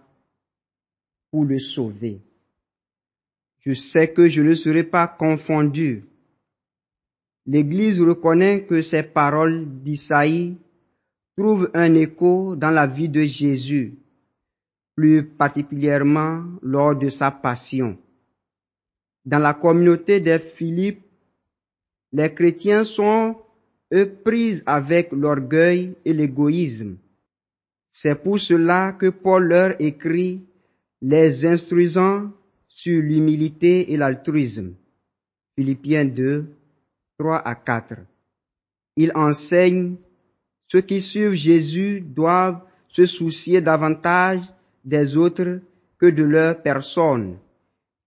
pour 1.30 1.44
le 1.44 1.58
sauver. 1.58 2.20
Je 3.60 3.72
sais 3.72 4.12
que 4.12 4.28
je 4.28 4.42
ne 4.42 4.54
serai 4.54 4.84
pas 4.84 5.06
confondu 5.06 6.04
L'Église 7.46 8.00
reconnaît 8.00 8.64
que 8.64 8.82
ces 8.82 9.02
paroles 9.02 9.66
d'Isaïe 9.82 10.56
trouvent 11.36 11.70
un 11.74 11.94
écho 11.94 12.54
dans 12.54 12.70
la 12.70 12.86
vie 12.86 13.08
de 13.08 13.22
Jésus, 13.22 13.98
plus 14.94 15.24
particulièrement 15.24 16.44
lors 16.62 16.94
de 16.94 17.08
sa 17.08 17.32
passion. 17.32 17.98
Dans 19.24 19.40
la 19.40 19.54
communauté 19.54 20.20
des 20.20 20.38
Philippes, 20.38 21.04
les 22.12 22.32
chrétiens 22.32 22.84
sont, 22.84 23.36
eux, 23.92 24.08
pris 24.24 24.62
avec 24.66 25.10
l'orgueil 25.10 25.96
et 26.04 26.12
l'égoïsme. 26.12 26.96
C'est 27.92 28.14
pour 28.14 28.40
cela 28.40 28.92
que 28.92 29.10
Paul 29.10 29.44
leur 29.48 29.80
écrit 29.80 30.42
les 31.02 31.44
instruisant 31.44 32.32
sur 32.68 33.02
l'humilité 33.02 33.92
et 33.92 33.98
l'altruisme. 33.98 34.74
Philippiens 35.54 36.06
2, 36.06 36.46
3 37.18 37.36
à 37.36 37.54
4. 37.54 37.96
Il 38.96 39.12
enseigne 39.14 39.96
ceux 40.68 40.80
qui 40.80 41.02
suivent 41.02 41.34
Jésus 41.34 42.00
doivent 42.00 42.62
se 42.88 43.04
soucier 43.04 43.60
davantage 43.60 44.40
des 44.84 45.16
autres 45.18 45.60
que 45.98 46.06
de 46.06 46.22
leur 46.22 46.62
personne. 46.62 47.36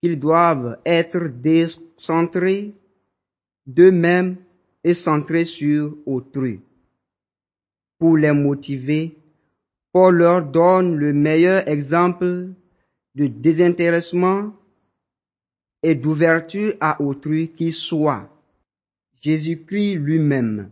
Ils 0.01 0.20
doivent 0.20 0.80
être 0.84 1.27
décentrés 1.27 2.74
d'eux-mêmes 3.68 4.38
et 4.84 4.96
centrés 4.96 5.46
sur 5.46 5.96
autrui. 6.06 6.60
Pour 8.00 8.18
les 8.18 8.32
motiver, 8.32 9.15
Paul 9.96 10.18
leur 10.18 10.46
donne 10.46 10.98
le 10.98 11.14
meilleur 11.14 11.70
exemple 11.70 12.50
de 13.16 13.28
désintéressement 13.28 14.54
et 15.84 15.96
d'ouverture 15.96 16.74
à 16.82 17.02
autrui 17.02 17.52
qui 17.56 17.72
soit. 17.72 18.30
Jésus-Christ 19.22 19.96
lui-même. 19.96 20.70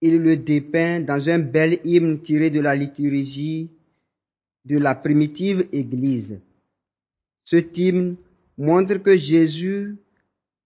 Il 0.00 0.18
le 0.18 0.36
dépeint 0.36 0.98
dans 0.98 1.28
un 1.28 1.38
bel 1.38 1.78
hymne 1.84 2.22
tiré 2.22 2.50
de 2.50 2.58
la 2.58 2.74
liturgie 2.74 3.70
de 4.64 4.78
la 4.78 4.96
primitive 4.96 5.68
Église. 5.70 6.40
Ce 7.44 7.64
hymne 7.78 8.16
montre 8.58 8.96
que 8.96 9.16
Jésus, 9.16 9.94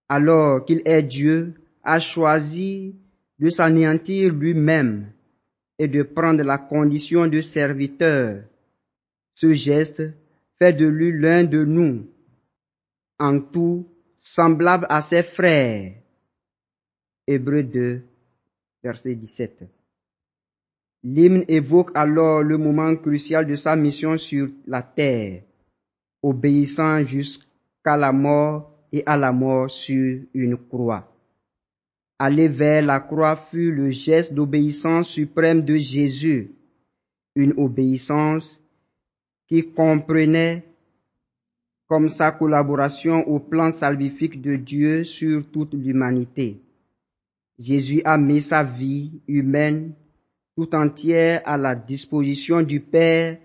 alors 0.08 0.64
qu'il 0.64 0.80
est 0.86 1.02
Dieu, 1.02 1.52
a 1.82 2.00
choisi 2.00 2.94
de 3.38 3.50
s'anéantir 3.50 4.32
lui-même 4.32 5.04
et 5.78 5.88
de 5.88 6.02
prendre 6.02 6.42
la 6.42 6.58
condition 6.58 7.26
de 7.26 7.40
serviteur. 7.40 8.42
Ce 9.34 9.52
geste 9.52 10.02
fait 10.58 10.72
de 10.72 10.86
lui 10.86 11.12
l'un 11.18 11.44
de 11.44 11.64
nous, 11.64 12.06
en 13.18 13.40
tout 13.40 13.86
semblable 14.18 14.86
à 14.88 15.02
ses 15.02 15.22
frères. 15.22 15.92
Hébreu 17.26 17.62
2, 17.62 18.02
verset 18.82 19.14
17. 19.14 19.64
L'hymne 21.02 21.44
évoque 21.48 21.90
alors 21.94 22.42
le 22.42 22.56
moment 22.56 22.94
crucial 22.96 23.46
de 23.46 23.56
sa 23.56 23.76
mission 23.76 24.16
sur 24.16 24.48
la 24.66 24.82
terre, 24.82 25.42
obéissant 26.22 27.04
jusqu'à 27.04 27.96
la 27.96 28.12
mort 28.12 28.70
et 28.92 29.02
à 29.04 29.16
la 29.16 29.32
mort 29.32 29.70
sur 29.70 30.20
une 30.32 30.56
croix. 30.56 31.13
Aller 32.18 32.48
vers 32.48 32.82
la 32.82 33.00
croix 33.00 33.36
fut 33.36 33.72
le 33.72 33.90
geste 33.90 34.34
d'obéissance 34.34 35.08
suprême 35.08 35.62
de 35.62 35.76
Jésus, 35.76 36.52
une 37.34 37.54
obéissance 37.56 38.60
qui 39.48 39.72
comprenait 39.72 40.64
comme 41.88 42.08
sa 42.08 42.32
collaboration 42.32 43.26
au 43.28 43.40
plan 43.40 43.72
salvifique 43.72 44.40
de 44.40 44.56
Dieu 44.56 45.04
sur 45.04 45.50
toute 45.50 45.74
l'humanité. 45.74 46.60
Jésus 47.58 48.00
a 48.04 48.16
mis 48.16 48.40
sa 48.40 48.64
vie 48.64 49.20
humaine 49.28 49.92
tout 50.56 50.74
entière 50.74 51.42
à 51.44 51.56
la 51.56 51.74
disposition 51.74 52.62
du 52.62 52.80
Père 52.80 53.38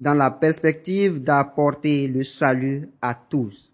dans 0.00 0.14
la 0.14 0.30
perspective 0.30 1.22
d'apporter 1.22 2.08
le 2.08 2.24
salut 2.24 2.88
à 3.00 3.14
tous. 3.14 3.72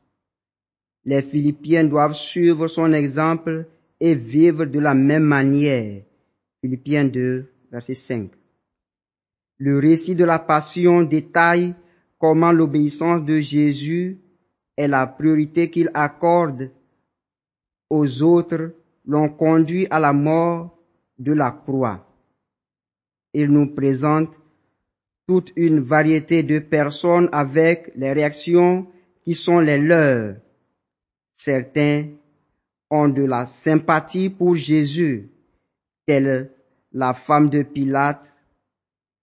Les 1.04 1.22
Philippiens 1.22 1.84
doivent 1.84 2.14
suivre 2.14 2.66
son 2.66 2.92
exemple 2.92 3.66
et 4.04 4.14
vivre 4.14 4.64
de 4.64 4.78
la 4.78 4.94
même 4.94 5.24
manière. 5.24 6.02
Philippiens 6.60 7.04
2, 7.06 7.46
verset 7.70 7.94
5. 7.94 8.30
Le 9.58 9.78
récit 9.78 10.14
de 10.14 10.24
la 10.24 10.38
passion 10.38 11.02
détaille 11.02 11.74
comment 12.18 12.52
l'obéissance 12.52 13.24
de 13.24 13.40
Jésus 13.40 14.18
est 14.76 14.88
la 14.88 15.06
priorité 15.06 15.70
qu'il 15.70 15.90
accorde 15.94 16.70
aux 17.88 18.22
autres 18.22 18.74
l'ont 19.06 19.28
conduit 19.28 19.86
à 19.90 19.98
la 20.00 20.12
mort 20.12 20.76
de 21.18 21.32
la 21.32 21.50
croix 21.52 22.04
il 23.34 23.50
nous 23.50 23.74
présente 23.74 24.30
toute 25.26 25.52
une 25.56 25.80
variété 25.80 26.42
de 26.42 26.60
personnes 26.60 27.28
avec 27.32 27.90
les 27.96 28.12
réactions 28.12 28.86
qui 29.24 29.34
sont 29.34 29.58
les 29.58 29.78
leurs. 29.78 30.36
Certains 31.34 32.06
de 32.94 33.24
la 33.24 33.46
sympathie 33.46 34.30
pour 34.30 34.54
Jésus, 34.54 35.28
telle 36.06 36.50
la 36.92 37.12
femme 37.12 37.50
de 37.50 37.62
Pilate, 37.62 38.32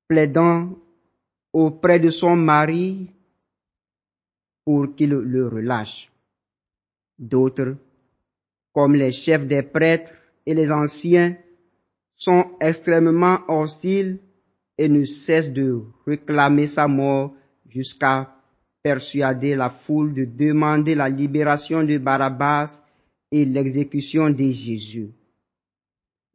plaidant 0.07 0.77
auprès 1.53 1.99
de 1.99 2.09
son 2.09 2.35
mari 2.35 3.09
pour 4.65 4.93
qu'il 4.95 5.11
le 5.11 5.47
relâche. 5.47 6.11
D'autres, 7.17 7.77
comme 8.73 8.95
les 8.95 9.13
chefs 9.13 9.47
des 9.47 9.63
prêtres 9.63 10.13
et 10.45 10.53
les 10.53 10.71
anciens, 10.71 11.37
sont 12.15 12.51
extrêmement 12.59 13.39
hostiles 13.47 14.19
et 14.77 14.89
ne 14.89 15.05
cessent 15.05 15.53
de 15.53 15.81
réclamer 16.05 16.67
sa 16.67 16.87
mort 16.87 17.33
jusqu'à 17.69 18.35
persuader 18.83 19.55
la 19.55 19.69
foule 19.69 20.13
de 20.13 20.25
demander 20.25 20.93
la 20.95 21.07
libération 21.07 21.83
de 21.83 21.97
Barabbas 21.97 22.80
et 23.31 23.45
l'exécution 23.45 24.29
de 24.29 24.49
Jésus. 24.49 25.09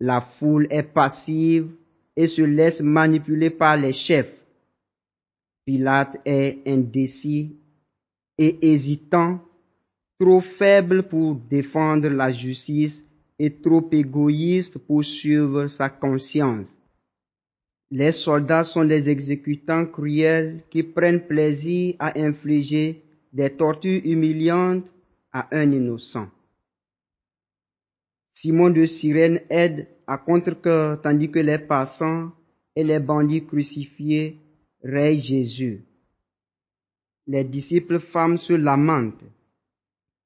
La 0.00 0.20
foule 0.20 0.66
est 0.70 0.82
passive 0.82 1.68
et 2.16 2.26
se 2.26 2.42
laisse 2.42 2.80
manipuler 2.80 3.50
par 3.50 3.76
les 3.76 3.92
chefs. 3.92 4.32
Pilate 5.64 6.20
est 6.24 6.58
indécis 6.66 7.56
et 8.38 8.72
hésitant, 8.72 9.40
trop 10.18 10.40
faible 10.40 11.02
pour 11.02 11.34
défendre 11.34 12.08
la 12.08 12.32
justice 12.32 13.06
et 13.38 13.50
trop 13.50 13.86
égoïste 13.92 14.78
pour 14.78 15.04
suivre 15.04 15.66
sa 15.66 15.90
conscience. 15.90 16.76
Les 17.90 18.12
soldats 18.12 18.64
sont 18.64 18.84
des 18.84 19.08
exécutants 19.08 19.86
cruels 19.86 20.62
qui 20.70 20.82
prennent 20.82 21.26
plaisir 21.26 21.94
à 21.98 22.18
infliger 22.18 23.02
des 23.32 23.50
tortures 23.50 24.00
humiliantes 24.04 24.84
à 25.32 25.46
un 25.52 25.70
innocent. 25.70 26.28
Simon 28.38 28.68
de 28.68 28.84
Cyrène 28.84 29.40
aide 29.48 29.88
à 30.06 30.18
contre-cœur 30.18 31.00
tandis 31.00 31.30
que 31.30 31.38
les 31.38 31.58
passants 31.58 32.32
et 32.76 32.84
les 32.84 33.00
bandits 33.00 33.46
crucifiés 33.46 34.38
rayent 34.84 35.22
Jésus. 35.22 35.86
Les 37.26 37.44
disciples 37.44 37.98
femmes 37.98 38.36
se 38.36 38.52
lamentent. 38.52 39.24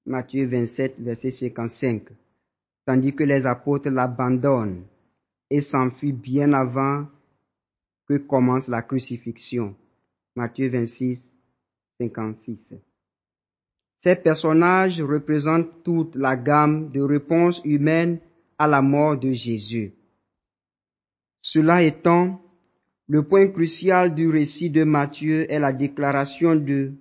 Matthieu 0.07 0.45
27, 0.49 0.97
verset 0.99 1.31
55 1.31 2.03
tandis 2.85 3.15
que 3.15 3.23
les 3.23 3.47
apôtres 3.47 3.91
l'abandonnent 3.91 4.83
et 5.49 5.61
s'enfuient 5.61 6.11
bien 6.11 6.53
avant 6.53 7.07
que 8.09 8.17
commence 8.17 8.67
la 8.67 8.83
crucifixion. 8.83 9.77
Matthieu 10.35 10.69
26, 10.69 11.33
56. 12.01 12.75
Ces 14.03 14.17
personnages 14.17 15.01
représentent 15.03 15.83
toute 15.85 16.15
la 16.15 16.37
gamme 16.37 16.91
de 16.91 17.01
réponses 17.03 17.61
humaines 17.65 18.19
à 18.59 18.67
la 18.67 18.81
mort 18.81 19.19
de 19.19 19.33
Jésus. 19.33 19.93
Cela 21.43 21.83
étant, 21.83 22.41
le 23.09 23.23
point 23.23 23.49
crucial 23.49 24.15
du 24.15 24.29
récit 24.29 24.71
de 24.71 24.85
Matthieu 24.85 25.51
est 25.51 25.59
la 25.59 25.73
déclaration 25.73 26.55
du 26.55 26.95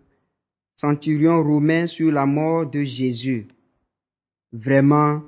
centurion 0.76 1.44
romain 1.44 1.88
sur 1.88 2.12
la 2.12 2.26
mort 2.26 2.66
de 2.66 2.84
Jésus. 2.84 3.48
Vraiment, 4.52 5.22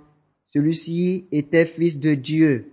celui-ci 0.54 1.28
était 1.32 1.66
fils 1.66 2.00
de 2.00 2.16
Dieu. 2.16 2.72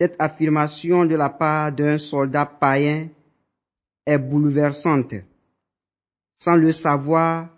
Cette 0.00 0.16
affirmation 0.18 1.04
de 1.04 1.16
la 1.16 1.28
part 1.28 1.72
d'un 1.72 1.98
soldat 1.98 2.46
païen 2.46 3.08
est 4.06 4.18
bouleversante. 4.18 5.14
Sans 6.38 6.56
le 6.56 6.72
savoir, 6.72 7.48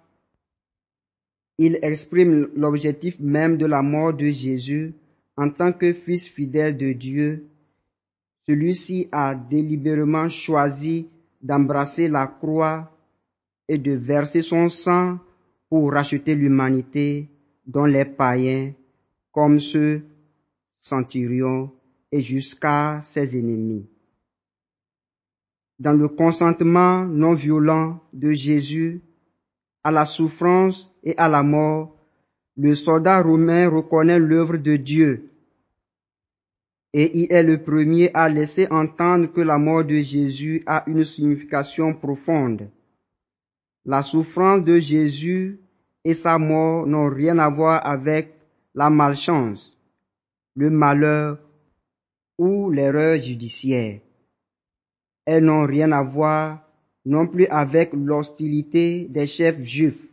il 1.63 1.79
exprime 1.83 2.49
l'objectif 2.57 3.21
même 3.21 3.59
de 3.59 3.67
la 3.67 3.83
mort 3.83 4.15
de 4.15 4.31
Jésus 4.31 4.95
en 5.37 5.51
tant 5.51 5.73
que 5.73 5.93
fils 5.93 6.27
fidèle 6.27 6.79
de 6.79 6.93
Dieu. 6.93 7.45
Celui-ci 8.49 9.09
a 9.13 9.35
délibérément 9.35 10.31
choisi 10.31 11.07
d'embrasser 11.43 12.09
la 12.09 12.27
croix 12.29 12.91
et 13.69 13.77
de 13.77 13.93
verser 13.93 14.41
son 14.41 14.71
sang 14.71 15.19
pour 15.69 15.93
racheter 15.93 16.35
l'humanité 16.35 17.29
dont 17.67 17.85
les 17.85 18.07
païens 18.07 18.73
comme 19.31 19.61
ce 19.61 20.01
centurion 20.81 21.71
et 22.11 22.23
jusqu'à 22.23 23.01
ses 23.03 23.39
ennemis. 23.39 23.87
Dans 25.79 25.93
le 25.93 26.09
consentement 26.09 27.05
non 27.05 27.35
violent 27.35 28.01
de 28.15 28.33
Jésus 28.33 29.03
à 29.85 29.91
la 29.91 30.07
souffrance 30.07 30.90
et 31.03 31.17
à 31.17 31.29
la 31.29 31.43
mort, 31.43 31.97
le 32.57 32.75
soldat 32.75 33.23
romain 33.23 33.69
reconnaît 33.69 34.19
l'œuvre 34.19 34.57
de 34.57 34.77
Dieu. 34.77 35.31
Et 36.93 37.23
il 37.23 37.33
est 37.33 37.43
le 37.43 37.63
premier 37.63 38.11
à 38.15 38.29
laisser 38.29 38.67
entendre 38.71 39.33
que 39.33 39.41
la 39.41 39.59
mort 39.59 39.85
de 39.85 39.97
Jésus 39.99 40.63
a 40.67 40.83
une 40.87 41.05
signification 41.05 41.95
profonde. 41.95 42.69
La 43.85 44.03
souffrance 44.03 44.65
de 44.65 44.79
Jésus 44.79 45.61
et 46.05 46.15
sa 46.15 46.39
mort 46.39 46.87
n'ont 46.87 47.09
rien 47.09 47.39
à 47.39 47.49
voir 47.49 47.87
avec 47.87 48.35
la 48.75 48.91
malchance, 48.91 49.77
le 50.57 50.69
malheur 50.69 51.39
ou 52.39 52.71
l'erreur 52.71 53.21
judiciaire. 53.21 54.01
Elles 55.25 55.45
n'ont 55.45 55.67
rien 55.67 55.93
à 55.93 56.03
voir 56.03 56.67
non 57.05 57.27
plus 57.27 57.47
avec 57.47 57.93
l'hostilité 57.93 59.07
des 59.09 59.27
chefs 59.27 59.63
juifs. 59.63 60.10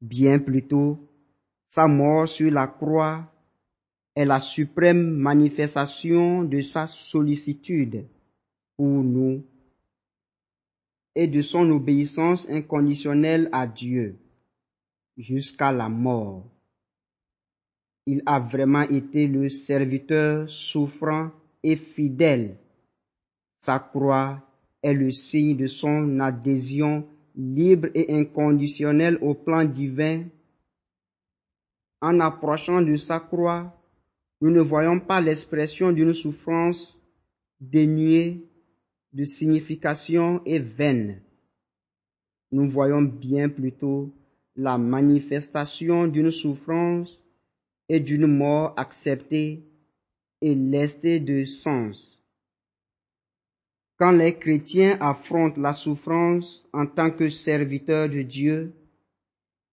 Bien 0.00 0.38
plutôt, 0.38 0.98
sa 1.68 1.88
mort 1.88 2.28
sur 2.28 2.50
la 2.50 2.68
croix 2.68 3.32
est 4.14 4.24
la 4.24 4.40
suprême 4.40 5.10
manifestation 5.10 6.44
de 6.44 6.60
sa 6.60 6.86
sollicitude 6.86 8.06
pour 8.76 8.86
nous 8.86 9.44
et 11.14 11.26
de 11.26 11.42
son 11.42 11.68
obéissance 11.70 12.48
inconditionnelle 12.48 13.48
à 13.52 13.66
Dieu 13.66 14.16
jusqu'à 15.16 15.72
la 15.72 15.88
mort. 15.88 16.46
Il 18.06 18.22
a 18.24 18.38
vraiment 18.38 18.82
été 18.82 19.26
le 19.26 19.48
serviteur 19.48 20.48
souffrant 20.48 21.30
et 21.62 21.76
fidèle. 21.76 22.56
Sa 23.60 23.80
croix 23.80 24.40
est 24.82 24.94
le 24.94 25.10
signe 25.10 25.56
de 25.56 25.66
son 25.66 26.20
adhésion 26.20 27.06
libre 27.38 27.88
et 27.94 28.12
inconditionnelle 28.12 29.16
au 29.22 29.32
plan 29.32 29.64
divin. 29.64 30.24
En 32.00 32.20
approchant 32.20 32.82
de 32.82 32.96
sa 32.96 33.20
croix, 33.20 33.72
nous 34.40 34.50
ne 34.50 34.60
voyons 34.60 35.00
pas 35.00 35.20
l'expression 35.20 35.92
d'une 35.92 36.14
souffrance 36.14 36.98
dénuée 37.60 38.44
de 39.12 39.24
signification 39.24 40.42
et 40.44 40.58
vaine. 40.58 41.20
Nous 42.52 42.68
voyons 42.68 43.02
bien 43.02 43.48
plutôt 43.48 44.12
la 44.56 44.76
manifestation 44.78 46.06
d'une 46.06 46.30
souffrance 46.30 47.20
et 47.88 48.00
d'une 48.00 48.26
mort 48.26 48.74
acceptée 48.76 49.64
et 50.40 50.54
lestée 50.54 51.20
de 51.20 51.44
sens. 51.44 52.07
Quand 53.98 54.12
les 54.12 54.38
chrétiens 54.38 54.96
affrontent 55.00 55.60
la 55.60 55.74
souffrance 55.74 56.64
en 56.72 56.86
tant 56.86 57.10
que 57.10 57.30
serviteurs 57.30 58.08
de 58.08 58.22
Dieu, 58.22 58.72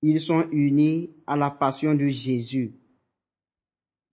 ils 0.01 0.19
sont 0.19 0.49
unis 0.51 1.11
à 1.27 1.35
la 1.35 1.51
passion 1.51 1.93
de 1.93 2.07
Jésus. 2.07 2.73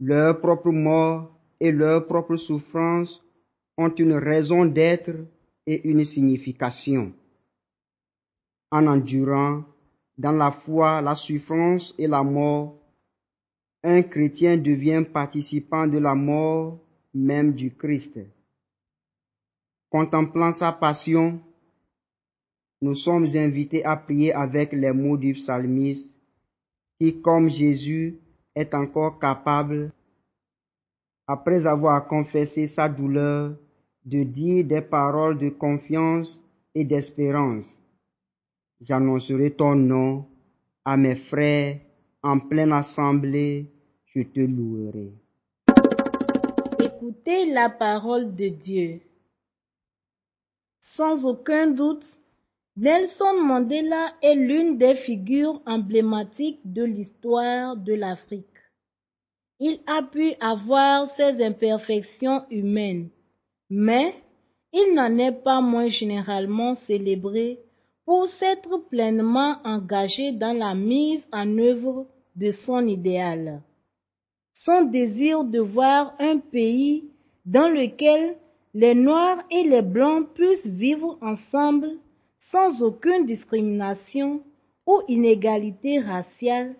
Leur 0.01 0.38
propre 0.40 0.70
mort 0.70 1.38
et 1.61 1.72
leur 1.72 2.07
propre 2.07 2.37
souffrance 2.37 3.22
ont 3.79 3.94
une 3.94 4.14
raison 4.14 4.66
d'être 4.66 5.12
et 5.66 5.88
une 5.88 6.05
signification. 6.05 7.12
En 8.70 8.87
endurant 8.87 9.64
dans 10.18 10.33
la 10.33 10.51
foi 10.51 11.01
la 11.01 11.14
souffrance 11.14 11.94
et 11.98 12.07
la 12.07 12.22
mort, 12.22 12.79
un 13.83 14.03
chrétien 14.03 14.59
devient 14.59 15.05
participant 15.11 15.87
de 15.87 15.98
la 15.98 16.14
mort 16.14 16.79
même 17.14 17.53
du 17.53 17.75
Christ. 17.75 18.18
Contemplant 19.92 20.52
sa 20.52 20.72
passion, 20.72 21.38
nous 22.81 22.94
sommes 22.94 23.26
invités 23.35 23.85
à 23.85 23.94
prier 23.98 24.33
avec 24.33 24.72
les 24.72 24.90
mots 24.90 25.18
du 25.18 25.35
psalmiste 25.35 26.16
qui, 26.98 27.20
comme 27.20 27.50
Jésus, 27.50 28.16
est 28.55 28.72
encore 28.72 29.18
capable, 29.18 29.92
après 31.26 31.66
avoir 31.66 32.07
confessé 32.09 32.66
sa 32.66 32.88
douleur, 32.88 33.55
de 34.07 34.22
dire 34.22 34.64
des 34.64 34.81
paroles 34.81 35.37
de 35.37 35.50
confiance 35.50 36.42
et 36.74 36.87
d'espérance. 36.87 37.78
J'annoncerai 38.81 39.50
ton 39.50 39.74
nom 39.74 40.24
à 40.87 40.96
mes 40.96 41.16
frères 41.16 41.76
en 42.22 42.38
pleine 42.38 42.72
assemblée, 42.72 43.66
je 44.07 44.22
te 44.22 44.40
louerai. 44.40 45.12
Écoutez 46.81 47.52
la 47.52 47.68
parole 47.68 48.35
de 48.35 48.48
Dieu. 48.48 49.02
Sans 50.96 51.24
aucun 51.24 51.68
doute, 51.68 52.05
Nelson 52.76 53.40
Mandela 53.42 54.12
est 54.20 54.35
l'une 54.35 54.76
des 54.76 54.94
figures 54.94 55.62
emblématiques 55.64 56.61
de 56.66 56.85
l'histoire 56.85 57.78
de 57.78 57.94
l'Afrique. 57.94 58.59
Il 59.59 59.81
a 59.87 60.02
pu 60.02 60.35
avoir 60.38 61.07
ses 61.07 61.42
imperfections 61.42 62.44
humaines, 62.50 63.09
mais 63.70 64.14
il 64.74 64.92
n'en 64.94 65.16
est 65.16 65.33
pas 65.33 65.62
moins 65.62 65.88
généralement 65.88 66.74
célébré 66.74 67.59
pour 68.05 68.26
s'être 68.28 68.76
pleinement 68.90 69.57
engagé 69.64 70.33
dans 70.33 70.52
la 70.52 70.74
mise 70.74 71.26
en 71.33 71.57
œuvre 71.57 72.07
de 72.37 72.50
son 72.50 72.87
idéal. 72.87 73.62
Son 74.52 74.83
désir 74.83 75.44
de 75.44 75.61
voir 75.61 76.14
un 76.18 76.37
pays 76.37 77.09
dans 77.46 77.72
lequel 77.72 78.37
les 78.74 78.94
Noirs 78.94 79.44
et 79.50 79.64
les 79.64 79.82
Blancs 79.82 80.28
puissent 80.35 80.66
vivre 80.66 81.18
ensemble 81.20 81.90
sans 82.38 82.82
aucune 82.82 83.26
discrimination 83.26 84.42
ou 84.87 85.02
inégalité 85.08 85.98
raciale. 86.00 86.74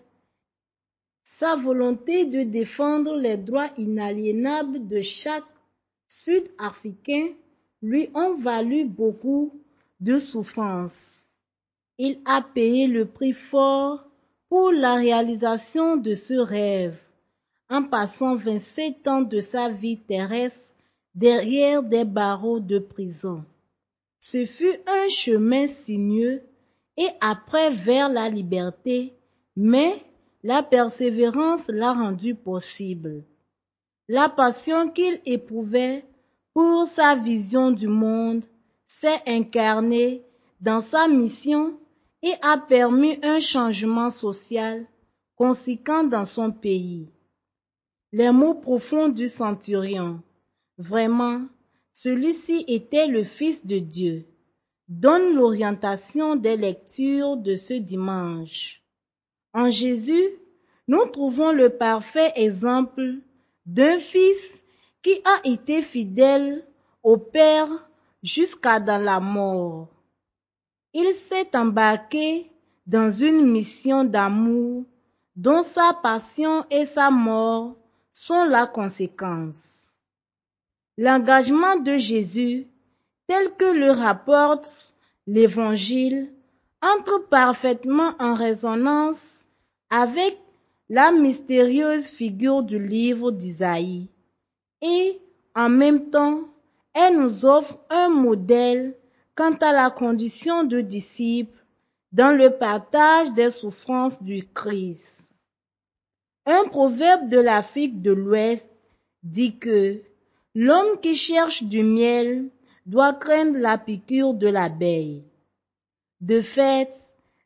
Sa 1.23 1.55
volonté 1.55 2.25
de 2.25 2.43
défendre 2.43 3.15
les 3.15 3.37
droits 3.37 3.69
inaliénables 3.77 4.87
de 4.87 5.01
chaque 5.01 5.43
Sud-Africain 6.07 7.29
lui 7.81 8.09
ont 8.15 8.35
valu 8.35 8.85
beaucoup 8.85 9.51
de 9.99 10.17
souffrances. 10.17 11.23
Il 11.97 12.19
a 12.25 12.41
payé 12.41 12.87
le 12.87 13.05
prix 13.05 13.33
fort 13.33 14.03
pour 14.49 14.71
la 14.71 14.95
réalisation 14.95 15.95
de 15.95 16.13
ce 16.13 16.33
rêve, 16.33 16.99
en 17.69 17.83
passant 17.83 18.35
27 18.35 19.07
ans 19.07 19.21
de 19.21 19.39
sa 19.39 19.69
vie 19.69 19.97
terrestre 19.99 20.72
derrière 21.15 21.83
des 21.83 22.05
barreaux 22.05 22.59
de 22.59 22.79
prison. 22.79 23.43
Ce 24.19 24.45
fut 24.45 24.77
un 24.87 25.09
chemin 25.09 25.67
sinueux 25.67 26.41
et 26.97 27.09
après 27.21 27.71
vers 27.71 28.09
la 28.09 28.29
liberté, 28.29 29.13
mais 29.55 30.03
la 30.43 30.63
persévérance 30.63 31.67
l'a 31.67 31.93
rendu 31.93 32.35
possible. 32.35 33.23
La 34.07 34.29
passion 34.29 34.89
qu'il 34.89 35.19
éprouvait 35.25 36.05
pour 36.53 36.87
sa 36.87 37.15
vision 37.15 37.71
du 37.71 37.87
monde 37.87 38.43
s'est 38.87 39.21
incarnée 39.25 40.23
dans 40.61 40.81
sa 40.81 41.07
mission 41.07 41.73
et 42.21 42.33
a 42.41 42.57
permis 42.57 43.19
un 43.23 43.39
changement 43.39 44.09
social 44.09 44.85
conséquent 45.35 46.03
dans 46.03 46.25
son 46.25 46.51
pays. 46.51 47.09
Les 48.11 48.31
mots 48.31 48.55
profonds 48.55 49.09
du 49.09 49.27
centurion 49.27 50.21
Vraiment, 50.77 51.41
celui-ci 51.91 52.65
était 52.67 53.07
le 53.07 53.23
Fils 53.23 53.65
de 53.65 53.79
Dieu. 53.79 54.25
Donne 54.87 55.35
l'orientation 55.35 56.35
des 56.35 56.57
lectures 56.57 57.37
de 57.37 57.55
ce 57.55 57.73
dimanche. 57.73 58.81
En 59.53 59.69
Jésus, 59.69 60.29
nous 60.87 61.05
trouvons 61.05 61.51
le 61.51 61.69
parfait 61.69 62.33
exemple 62.35 63.15
d'un 63.65 63.99
Fils 63.99 64.63
qui 65.01 65.21
a 65.25 65.47
été 65.47 65.81
fidèle 65.81 66.65
au 67.03 67.17
Père 67.17 67.69
jusqu'à 68.23 68.79
dans 68.79 69.01
la 69.01 69.19
mort. 69.19 69.89
Il 70.93 71.13
s'est 71.13 71.55
embarqué 71.55 72.49
dans 72.87 73.09
une 73.09 73.45
mission 73.45 74.03
d'amour 74.03 74.85
dont 75.35 75.63
sa 75.63 75.93
passion 76.01 76.65
et 76.69 76.85
sa 76.85 77.09
mort 77.09 77.75
sont 78.11 78.43
la 78.45 78.67
conséquence. 78.67 79.72
L'engagement 80.97 81.77
de 81.77 81.97
Jésus, 81.97 82.67
tel 83.27 83.51
que 83.55 83.65
le 83.65 83.91
rapporte 83.91 84.93
l'Évangile, 85.25 86.31
entre 86.83 87.27
parfaitement 87.29 88.11
en 88.19 88.35
résonance 88.35 89.45
avec 89.89 90.37
la 90.89 91.11
mystérieuse 91.11 92.05
figure 92.05 92.61
du 92.61 92.77
livre 92.77 93.31
d'Isaïe 93.31 94.09
et 94.81 95.19
en 95.55 95.69
même 95.69 96.09
temps, 96.09 96.41
elle 96.93 97.19
nous 97.19 97.45
offre 97.45 97.79
un 97.89 98.09
modèle 98.09 98.95
quant 99.35 99.55
à 99.61 99.71
la 99.71 99.89
condition 99.89 100.63
de 100.63 100.81
disciple 100.81 101.57
dans 102.11 102.37
le 102.37 102.51
partage 102.51 103.31
des 103.31 103.49
souffrances 103.49 104.21
du 104.21 104.47
Christ. 104.53 105.27
Un 106.45 106.65
proverbe 106.65 107.29
de 107.29 107.39
l'Afrique 107.39 108.01
de 108.01 108.11
l'Ouest 108.11 108.69
dit 109.23 109.57
que 109.57 110.01
L'homme 110.55 110.99
qui 111.01 111.15
cherche 111.15 111.63
du 111.63 111.83
miel 111.83 112.49
doit 112.85 113.13
craindre 113.13 113.59
la 113.59 113.77
piqûre 113.77 114.33
de 114.33 114.47
l'abeille. 114.47 115.23
De 116.21 116.41
fait, 116.41 116.93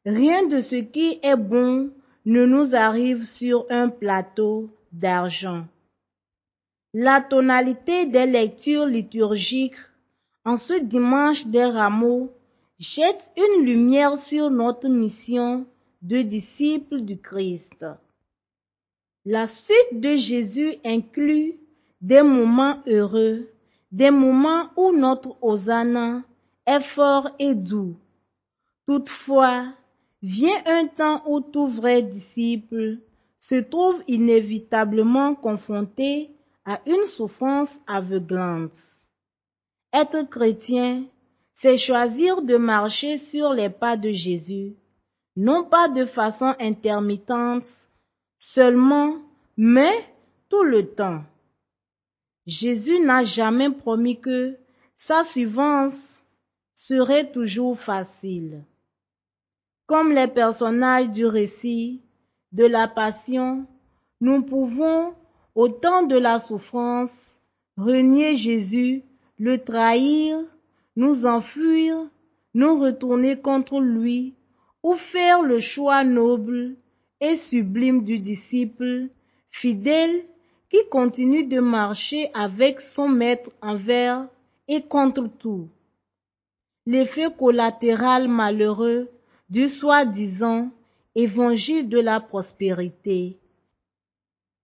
Rien 0.08 0.48
de 0.48 0.62
ce 0.62 0.78
qui 0.78 1.20
est 1.22 1.36
bon 1.36 1.91
ne 2.26 2.46
nous 2.46 2.74
arrive 2.74 3.26
sur 3.26 3.65
un 3.70 3.89
plateau 3.89 4.70
d'argent. 4.93 5.65
La 6.93 7.20
tonalité 7.20 8.06
des 8.06 8.26
lectures 8.26 8.86
liturgiques 8.86 9.76
en 10.46 10.56
ce 10.56 10.82
dimanche 10.82 11.46
des 11.48 11.65
rameaux 11.65 12.32
jette 12.80 13.34
une 13.36 13.65
lumière 13.65 14.17
sur 14.17 14.50
notre 14.50 14.88
mission 14.88 15.65
de 16.02 16.22
disciples 16.22 17.02
du 17.02 17.17
Christ. 17.17 17.86
La 19.26 19.46
suite 19.46 20.00
de 20.00 20.15
Jésus 20.15 20.76
inclut 20.86 21.60
des 22.01 22.21
moments 22.21 22.77
heureux, 22.88 23.49
des 23.91 24.12
moments 24.12 24.69
où 24.75 24.91
notre 24.91 25.38
hosanna 25.41 26.23
est 26.65 26.81
fort 26.81 27.29
et 27.39 27.55
doux. 27.55 27.95
Toutefois, 28.86 29.73
vient 30.21 30.63
un 30.65 30.88
temps 30.88 31.23
où 31.27 31.41
tout 31.41 31.67
vrai 31.67 32.01
disciple 32.01 32.99
se 33.39 33.55
trouve 33.55 34.03
inévitablement 34.07 35.36
confronté 35.36 36.31
à 36.65 36.81
une 36.86 37.05
souffrance 37.05 37.79
aveuglante. 37.88 38.77
Être 39.93 40.29
chrétien, 40.29 41.05
c'est 41.53 41.77
choisir 41.77 42.41
de 42.41 42.57
marcher 42.57 43.17
sur 43.17 43.53
les 43.53 43.69
pas 43.69 43.97
de 43.97 44.12
Jésus, 44.12 44.75
non 45.36 45.63
pas 45.63 45.88
de 45.88 46.05
façon 46.05 46.53
intermittente 46.60 47.65
seulement, 48.38 49.15
mais 49.55 49.93
tout 50.49 50.63
le 50.63 50.88
temps. 50.88 51.23
Jésus 52.47 53.01
n'a 53.01 53.25
jamais 53.25 53.69
promis 53.69 54.21
que 54.21 54.55
sa 54.95 55.25
suivance 55.25 56.23
serait 56.73 57.29
toujours 57.29 57.77
facile. 57.77 58.63
Comme 59.86 60.13
les 60.13 60.27
personnages 60.27 61.10
du 61.10 61.25
récit 61.25 62.01
de 62.53 62.65
la 62.65 62.88
Passion, 62.88 63.65
nous 64.21 64.43
pouvons, 64.43 65.13
au 65.55 65.67
temps 65.67 66.03
de 66.03 66.17
la 66.17 66.39
souffrance, 66.39 67.38
renier 67.75 68.38
Jésus, 68.38 69.03
le 69.38 69.57
trahir, 69.57 70.39
nous 70.95 71.25
enfuir, 71.25 71.97
nous 72.53 72.79
retourner 72.79 73.41
contre 73.41 73.81
lui, 73.81 74.36
ou 74.83 74.95
faire 74.95 75.41
le 75.41 75.60
choix 75.60 76.05
noble 76.05 76.77
et 77.19 77.36
sublime 77.36 78.05
du 78.05 78.19
disciple 78.19 79.10
fidèle 79.49 80.23
qui 80.69 80.80
continue 80.89 81.45
de 81.45 81.60
marcher 81.60 82.30
avec 82.34 82.82
son 82.82 83.08
maître 83.08 83.49
envers 83.62 84.27
et 84.67 84.82
contre 84.82 85.27
tout. 85.39 85.69
L'effet 86.86 87.27
collatéral 87.38 88.27
malheureux 88.27 89.10
du 89.49 89.67
soi-disant 89.67 90.69
évangile 91.15 91.89
de 91.89 91.99
la 91.99 92.19
prospérité, 92.19 93.38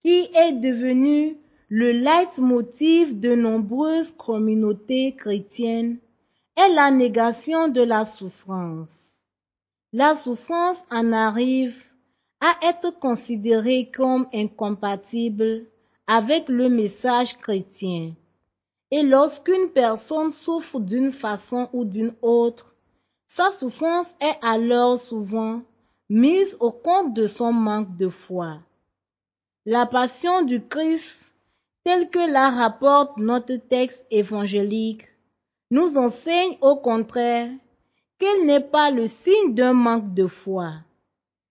qui 0.03 0.29
est 0.35 0.53
devenu 0.53 1.37
le 1.69 1.91
leitmotiv 1.91 3.19
de 3.19 3.33
nombreuses 3.33 4.13
communautés 4.13 5.15
chrétiennes, 5.17 5.97
est 6.55 6.73
la 6.75 6.91
négation 6.91 7.67
de 7.69 7.81
la 7.81 8.05
souffrance. 8.05 9.11
La 9.91 10.15
souffrance 10.15 10.83
en 10.91 11.11
arrive 11.13 11.75
à 12.41 12.67
être 12.67 12.99
considérée 12.99 13.89
comme 13.95 14.27
incompatible 14.33 15.65
avec 16.07 16.49
le 16.49 16.69
message 16.69 17.37
chrétien. 17.37 18.13
Et 18.91 19.03
lorsqu'une 19.03 19.69
personne 19.69 20.31
souffre 20.31 20.79
d'une 20.79 21.11
façon 21.11 21.69
ou 21.73 21.85
d'une 21.85 22.13
autre, 22.21 22.75
sa 23.25 23.49
souffrance 23.49 24.13
est 24.19 24.37
alors 24.41 24.99
souvent 24.99 25.61
mise 26.09 26.57
au 26.59 26.71
compte 26.71 27.13
de 27.13 27.25
son 27.25 27.53
manque 27.53 27.95
de 27.97 28.09
foi. 28.09 28.59
La 29.65 29.85
passion 29.85 30.43
du 30.43 30.61
Christ, 30.61 31.33
telle 31.83 32.09
que 32.09 32.31
la 32.31 32.51
rapporte 32.51 33.17
notre 33.17 33.55
texte 33.55 34.05
évangélique, 34.11 35.07
nous 35.71 35.97
enseigne 35.97 36.57
au 36.61 36.75
contraire 36.75 37.49
qu'elle 38.19 38.45
n'est 38.45 38.59
pas 38.59 38.91
le 38.91 39.07
signe 39.07 39.55
d'un 39.55 39.73
manque 39.73 40.13
de 40.13 40.27
foi. 40.27 40.73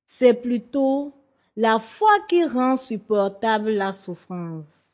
C'est 0.05 0.35
plutôt 0.35 1.13
la 1.57 1.79
foi 1.79 2.11
qui 2.29 2.45
rend 2.45 2.77
supportable 2.77 3.71
la 3.73 3.93
souffrance. 3.93 4.89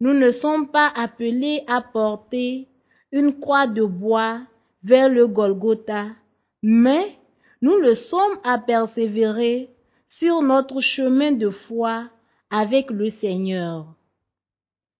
Nous 0.00 0.14
ne 0.14 0.30
sommes 0.30 0.68
pas 0.68 0.90
appelés 0.94 1.64
à 1.66 1.80
porter 1.80 2.68
une 3.12 3.38
croix 3.38 3.66
de 3.66 3.84
bois 3.84 4.40
vers 4.82 5.08
le 5.08 5.26
Golgotha, 5.26 6.06
mais 6.62 7.18
nous 7.60 7.76
le 7.76 7.94
sommes 7.94 8.38
à 8.44 8.58
persévérer 8.58 9.70
sur 10.06 10.42
notre 10.42 10.80
chemin 10.80 11.32
de 11.32 11.50
foi 11.50 12.08
avec 12.50 12.90
le 12.90 13.10
Seigneur. 13.10 13.94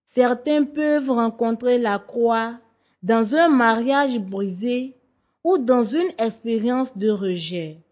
Certains 0.04 0.64
peuvent 0.64 1.10
rencontrer 1.10 1.78
la 1.78 1.98
croix 1.98 2.58
dans 3.02 3.34
un 3.34 3.48
mariage 3.48 4.18
brisé 4.18 4.96
ou 5.44 5.58
dans 5.58 5.84
une 5.84 6.10
expérience 6.18 6.96
de 6.96 7.10
rejet. 7.10 7.85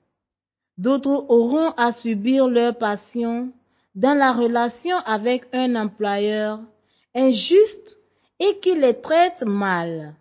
D'autres 0.77 1.27
auront 1.29 1.71
à 1.77 1.93
subir 1.93 2.49
leur 2.49 2.77
passion 2.77 3.53
dans 3.95 4.19
la 4.19 4.33
relation 4.33 4.97
avec 5.07 5.45
un 5.53 5.77
employeur 5.77 6.61
injuste 7.15 7.99
et 8.41 8.59
qui 8.59 8.75
les 8.75 9.01
traite 9.01 9.43
mal. 9.43 10.15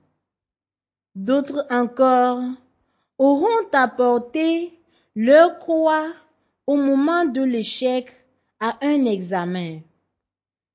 D'autres 1.15 1.65
encore 1.71 2.41
auront 3.17 3.67
à 3.71 3.87
porter 3.87 4.79
leur 5.15 5.57
croix 5.59 6.11
au 6.67 6.75
moment 6.75 7.25
de 7.25 7.41
l'échec 7.41 8.13
à 8.59 8.77
un 8.81 9.05
examen. 9.05 9.79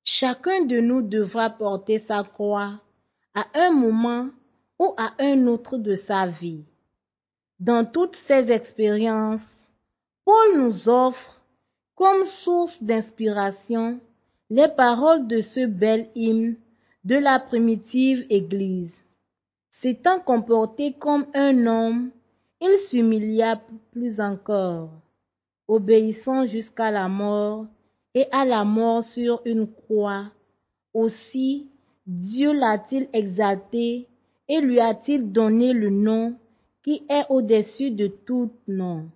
Chacun 0.04 0.64
de 0.64 0.80
nous 0.80 1.02
devra 1.02 1.50
porter 1.50 1.98
sa 1.98 2.24
croix 2.24 2.80
à 3.34 3.46
un 3.54 3.70
moment 3.70 4.28
ou 4.78 4.94
à 4.96 5.12
un 5.18 5.46
autre 5.46 5.76
de 5.76 5.94
sa 5.94 6.26
vie. 6.26 6.64
Dans 7.60 7.84
toutes 7.84 8.16
ces 8.16 8.50
expériences, 8.52 9.67
Paul 10.28 10.58
nous 10.58 10.90
offre 10.90 11.40
comme 11.94 12.26
source 12.26 12.82
d'inspiration 12.82 13.98
les 14.50 14.68
paroles 14.68 15.26
de 15.26 15.40
ce 15.40 15.64
bel 15.64 16.06
hymne 16.14 16.56
de 17.04 17.14
la 17.14 17.38
primitive 17.38 18.26
Église. 18.28 19.00
S'étant 19.70 20.20
comporté 20.20 20.92
comme 20.92 21.24
un 21.32 21.66
homme, 21.66 22.10
il 22.60 22.76
s'humilia 22.76 23.58
plus 23.92 24.20
encore, 24.20 24.90
obéissant 25.66 26.44
jusqu'à 26.44 26.90
la 26.90 27.08
mort 27.08 27.64
et 28.14 28.26
à 28.30 28.44
la 28.44 28.64
mort 28.66 29.02
sur 29.02 29.40
une 29.46 29.66
croix. 29.66 30.26
Aussi, 30.92 31.70
Dieu 32.06 32.52
l'a-t-il 32.52 33.08
exalté 33.14 34.06
et 34.46 34.60
lui 34.60 34.78
a-t-il 34.78 35.32
donné 35.32 35.72
le 35.72 35.88
nom 35.88 36.34
qui 36.82 37.02
est 37.08 37.24
au-dessus 37.30 37.92
de 37.92 38.08
tout 38.08 38.50
nom. 38.66 39.08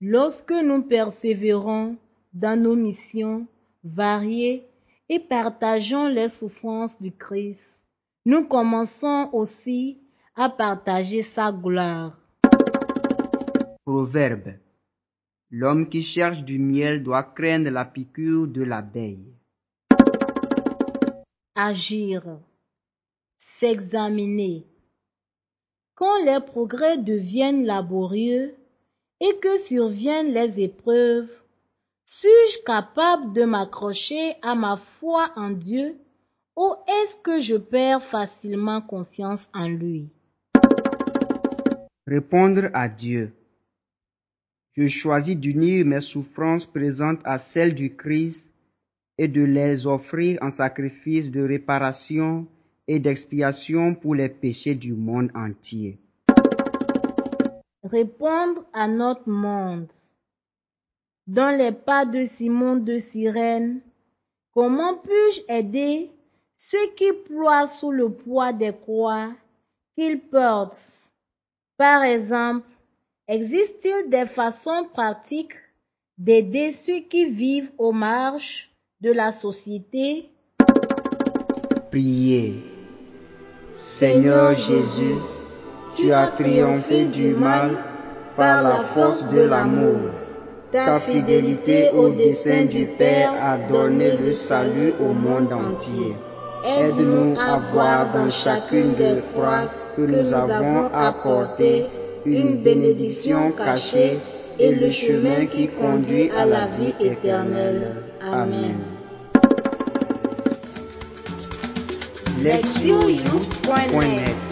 Lorsque 0.00 0.52
nous 0.52 0.82
persévérons 0.82 1.96
dans 2.32 2.60
nos 2.60 2.76
missions 2.76 3.48
variées 3.82 4.64
et 5.08 5.18
partageons 5.18 6.06
les 6.06 6.28
souffrances 6.28 7.02
du 7.02 7.10
Christ, 7.10 7.82
nous 8.24 8.46
commençons 8.46 9.28
aussi 9.32 9.98
à 10.36 10.50
partager 10.50 11.24
sa 11.24 11.50
gloire. 11.50 12.16
Proverbe. 13.84 14.54
L'homme 15.50 15.88
qui 15.88 16.02
cherche 16.02 16.44
du 16.44 16.60
miel 16.60 17.02
doit 17.02 17.24
craindre 17.24 17.70
la 17.70 17.84
piqûre 17.84 18.46
de 18.46 18.62
l'abeille. 18.62 19.34
Agir. 21.56 22.38
S'examiner. 23.36 24.64
Quand 25.96 26.24
les 26.24 26.38
progrès 26.38 26.98
deviennent 26.98 27.64
laborieux 27.64 28.54
et 29.20 29.36
que 29.40 29.58
surviennent 29.58 30.32
les 30.32 30.60
épreuves, 30.60 31.28
suis-je 32.04 32.62
capable 32.64 33.32
de 33.32 33.44
m'accrocher 33.44 34.34
à 34.42 34.54
ma 34.54 34.76
foi 34.76 35.30
en 35.36 35.50
Dieu 35.50 35.96
ou 36.56 36.74
est-ce 36.88 37.18
que 37.18 37.40
je 37.40 37.56
perds 37.56 38.02
facilement 38.02 38.80
confiance 38.80 39.48
en 39.54 39.68
lui? 39.68 40.08
Répondre 42.06 42.70
à 42.72 42.88
Dieu. 42.88 43.32
Je 44.76 44.88
choisis 44.88 45.36
d'unir 45.36 45.84
mes 45.84 46.00
souffrances 46.00 46.66
présentes 46.66 47.20
à 47.24 47.38
celles 47.38 47.74
du 47.74 47.94
Christ 47.94 48.50
et 49.18 49.28
de 49.28 49.42
les 49.42 49.86
offrir 49.86 50.38
en 50.40 50.50
sacrifice 50.50 51.30
de 51.30 51.42
réparation 51.42 52.46
et 52.86 52.98
d'expiation 52.98 53.94
pour 53.94 54.14
les 54.14 54.28
péchés 54.28 54.74
du 54.74 54.94
monde 54.94 55.30
entier. 55.34 55.98
Répondre 57.90 58.64
à 58.72 58.88
notre 58.88 59.28
monde. 59.28 59.88
Dans 61.26 61.56
les 61.56 61.72
pas 61.72 62.04
de 62.04 62.24
Simon 62.24 62.76
de 62.76 62.98
Cyrène, 62.98 63.80
comment 64.54 64.96
puis-je 64.96 65.40
aider 65.48 66.10
ceux 66.56 66.86
qui 66.96 67.12
ploient 67.12 67.66
sous 67.66 67.92
le 67.92 68.10
poids 68.10 68.52
des 68.52 68.72
croix 68.72 69.30
qu'ils 69.96 70.20
portent? 70.20 71.10
Par 71.76 72.02
exemple, 72.02 72.66
Existe-t-il 73.30 74.08
des 74.08 74.24
façons 74.24 74.88
pratiques 74.90 75.52
d'aider 76.16 76.72
ceux 76.72 77.00
qui 77.00 77.26
vivent 77.26 77.70
aux 77.76 77.92
marges 77.92 78.70
de 79.02 79.12
la 79.12 79.32
société? 79.32 80.30
Priez. 81.90 82.54
Seigneur 83.74 84.56
Jésus, 84.56 85.16
tu 85.98 86.12
as 86.12 86.28
triomphé 86.28 87.06
du 87.06 87.34
mal 87.34 87.76
par 88.36 88.62
la 88.62 88.84
force 88.94 89.28
de 89.30 89.40
l'amour. 89.40 89.98
Ta 90.70 91.00
fidélité 91.00 91.90
au 91.92 92.10
dessein 92.10 92.66
du 92.66 92.86
Père 92.86 93.32
a 93.42 93.56
donné 93.70 94.12
le 94.16 94.32
salut 94.32 94.94
au 95.00 95.12
monde 95.12 95.52
entier. 95.52 96.14
Aide-nous 96.64 97.34
à 97.40 97.58
voir 97.72 98.12
dans 98.12 98.30
chacune 98.30 98.94
des 98.94 99.22
croix 99.32 99.64
que 99.96 100.02
nous 100.02 100.32
avons 100.32 100.88
apportées 100.94 101.86
une 102.24 102.62
bénédiction 102.62 103.52
cachée 103.52 104.20
et 104.58 104.72
le 104.72 104.90
chemin 104.90 105.46
qui 105.46 105.68
conduit 105.68 106.30
à 106.30 106.44
la 106.44 106.66
vie 106.78 106.94
éternelle. 107.00 107.96
Amen. 108.30 108.76
LectionYouth.net 112.40 114.47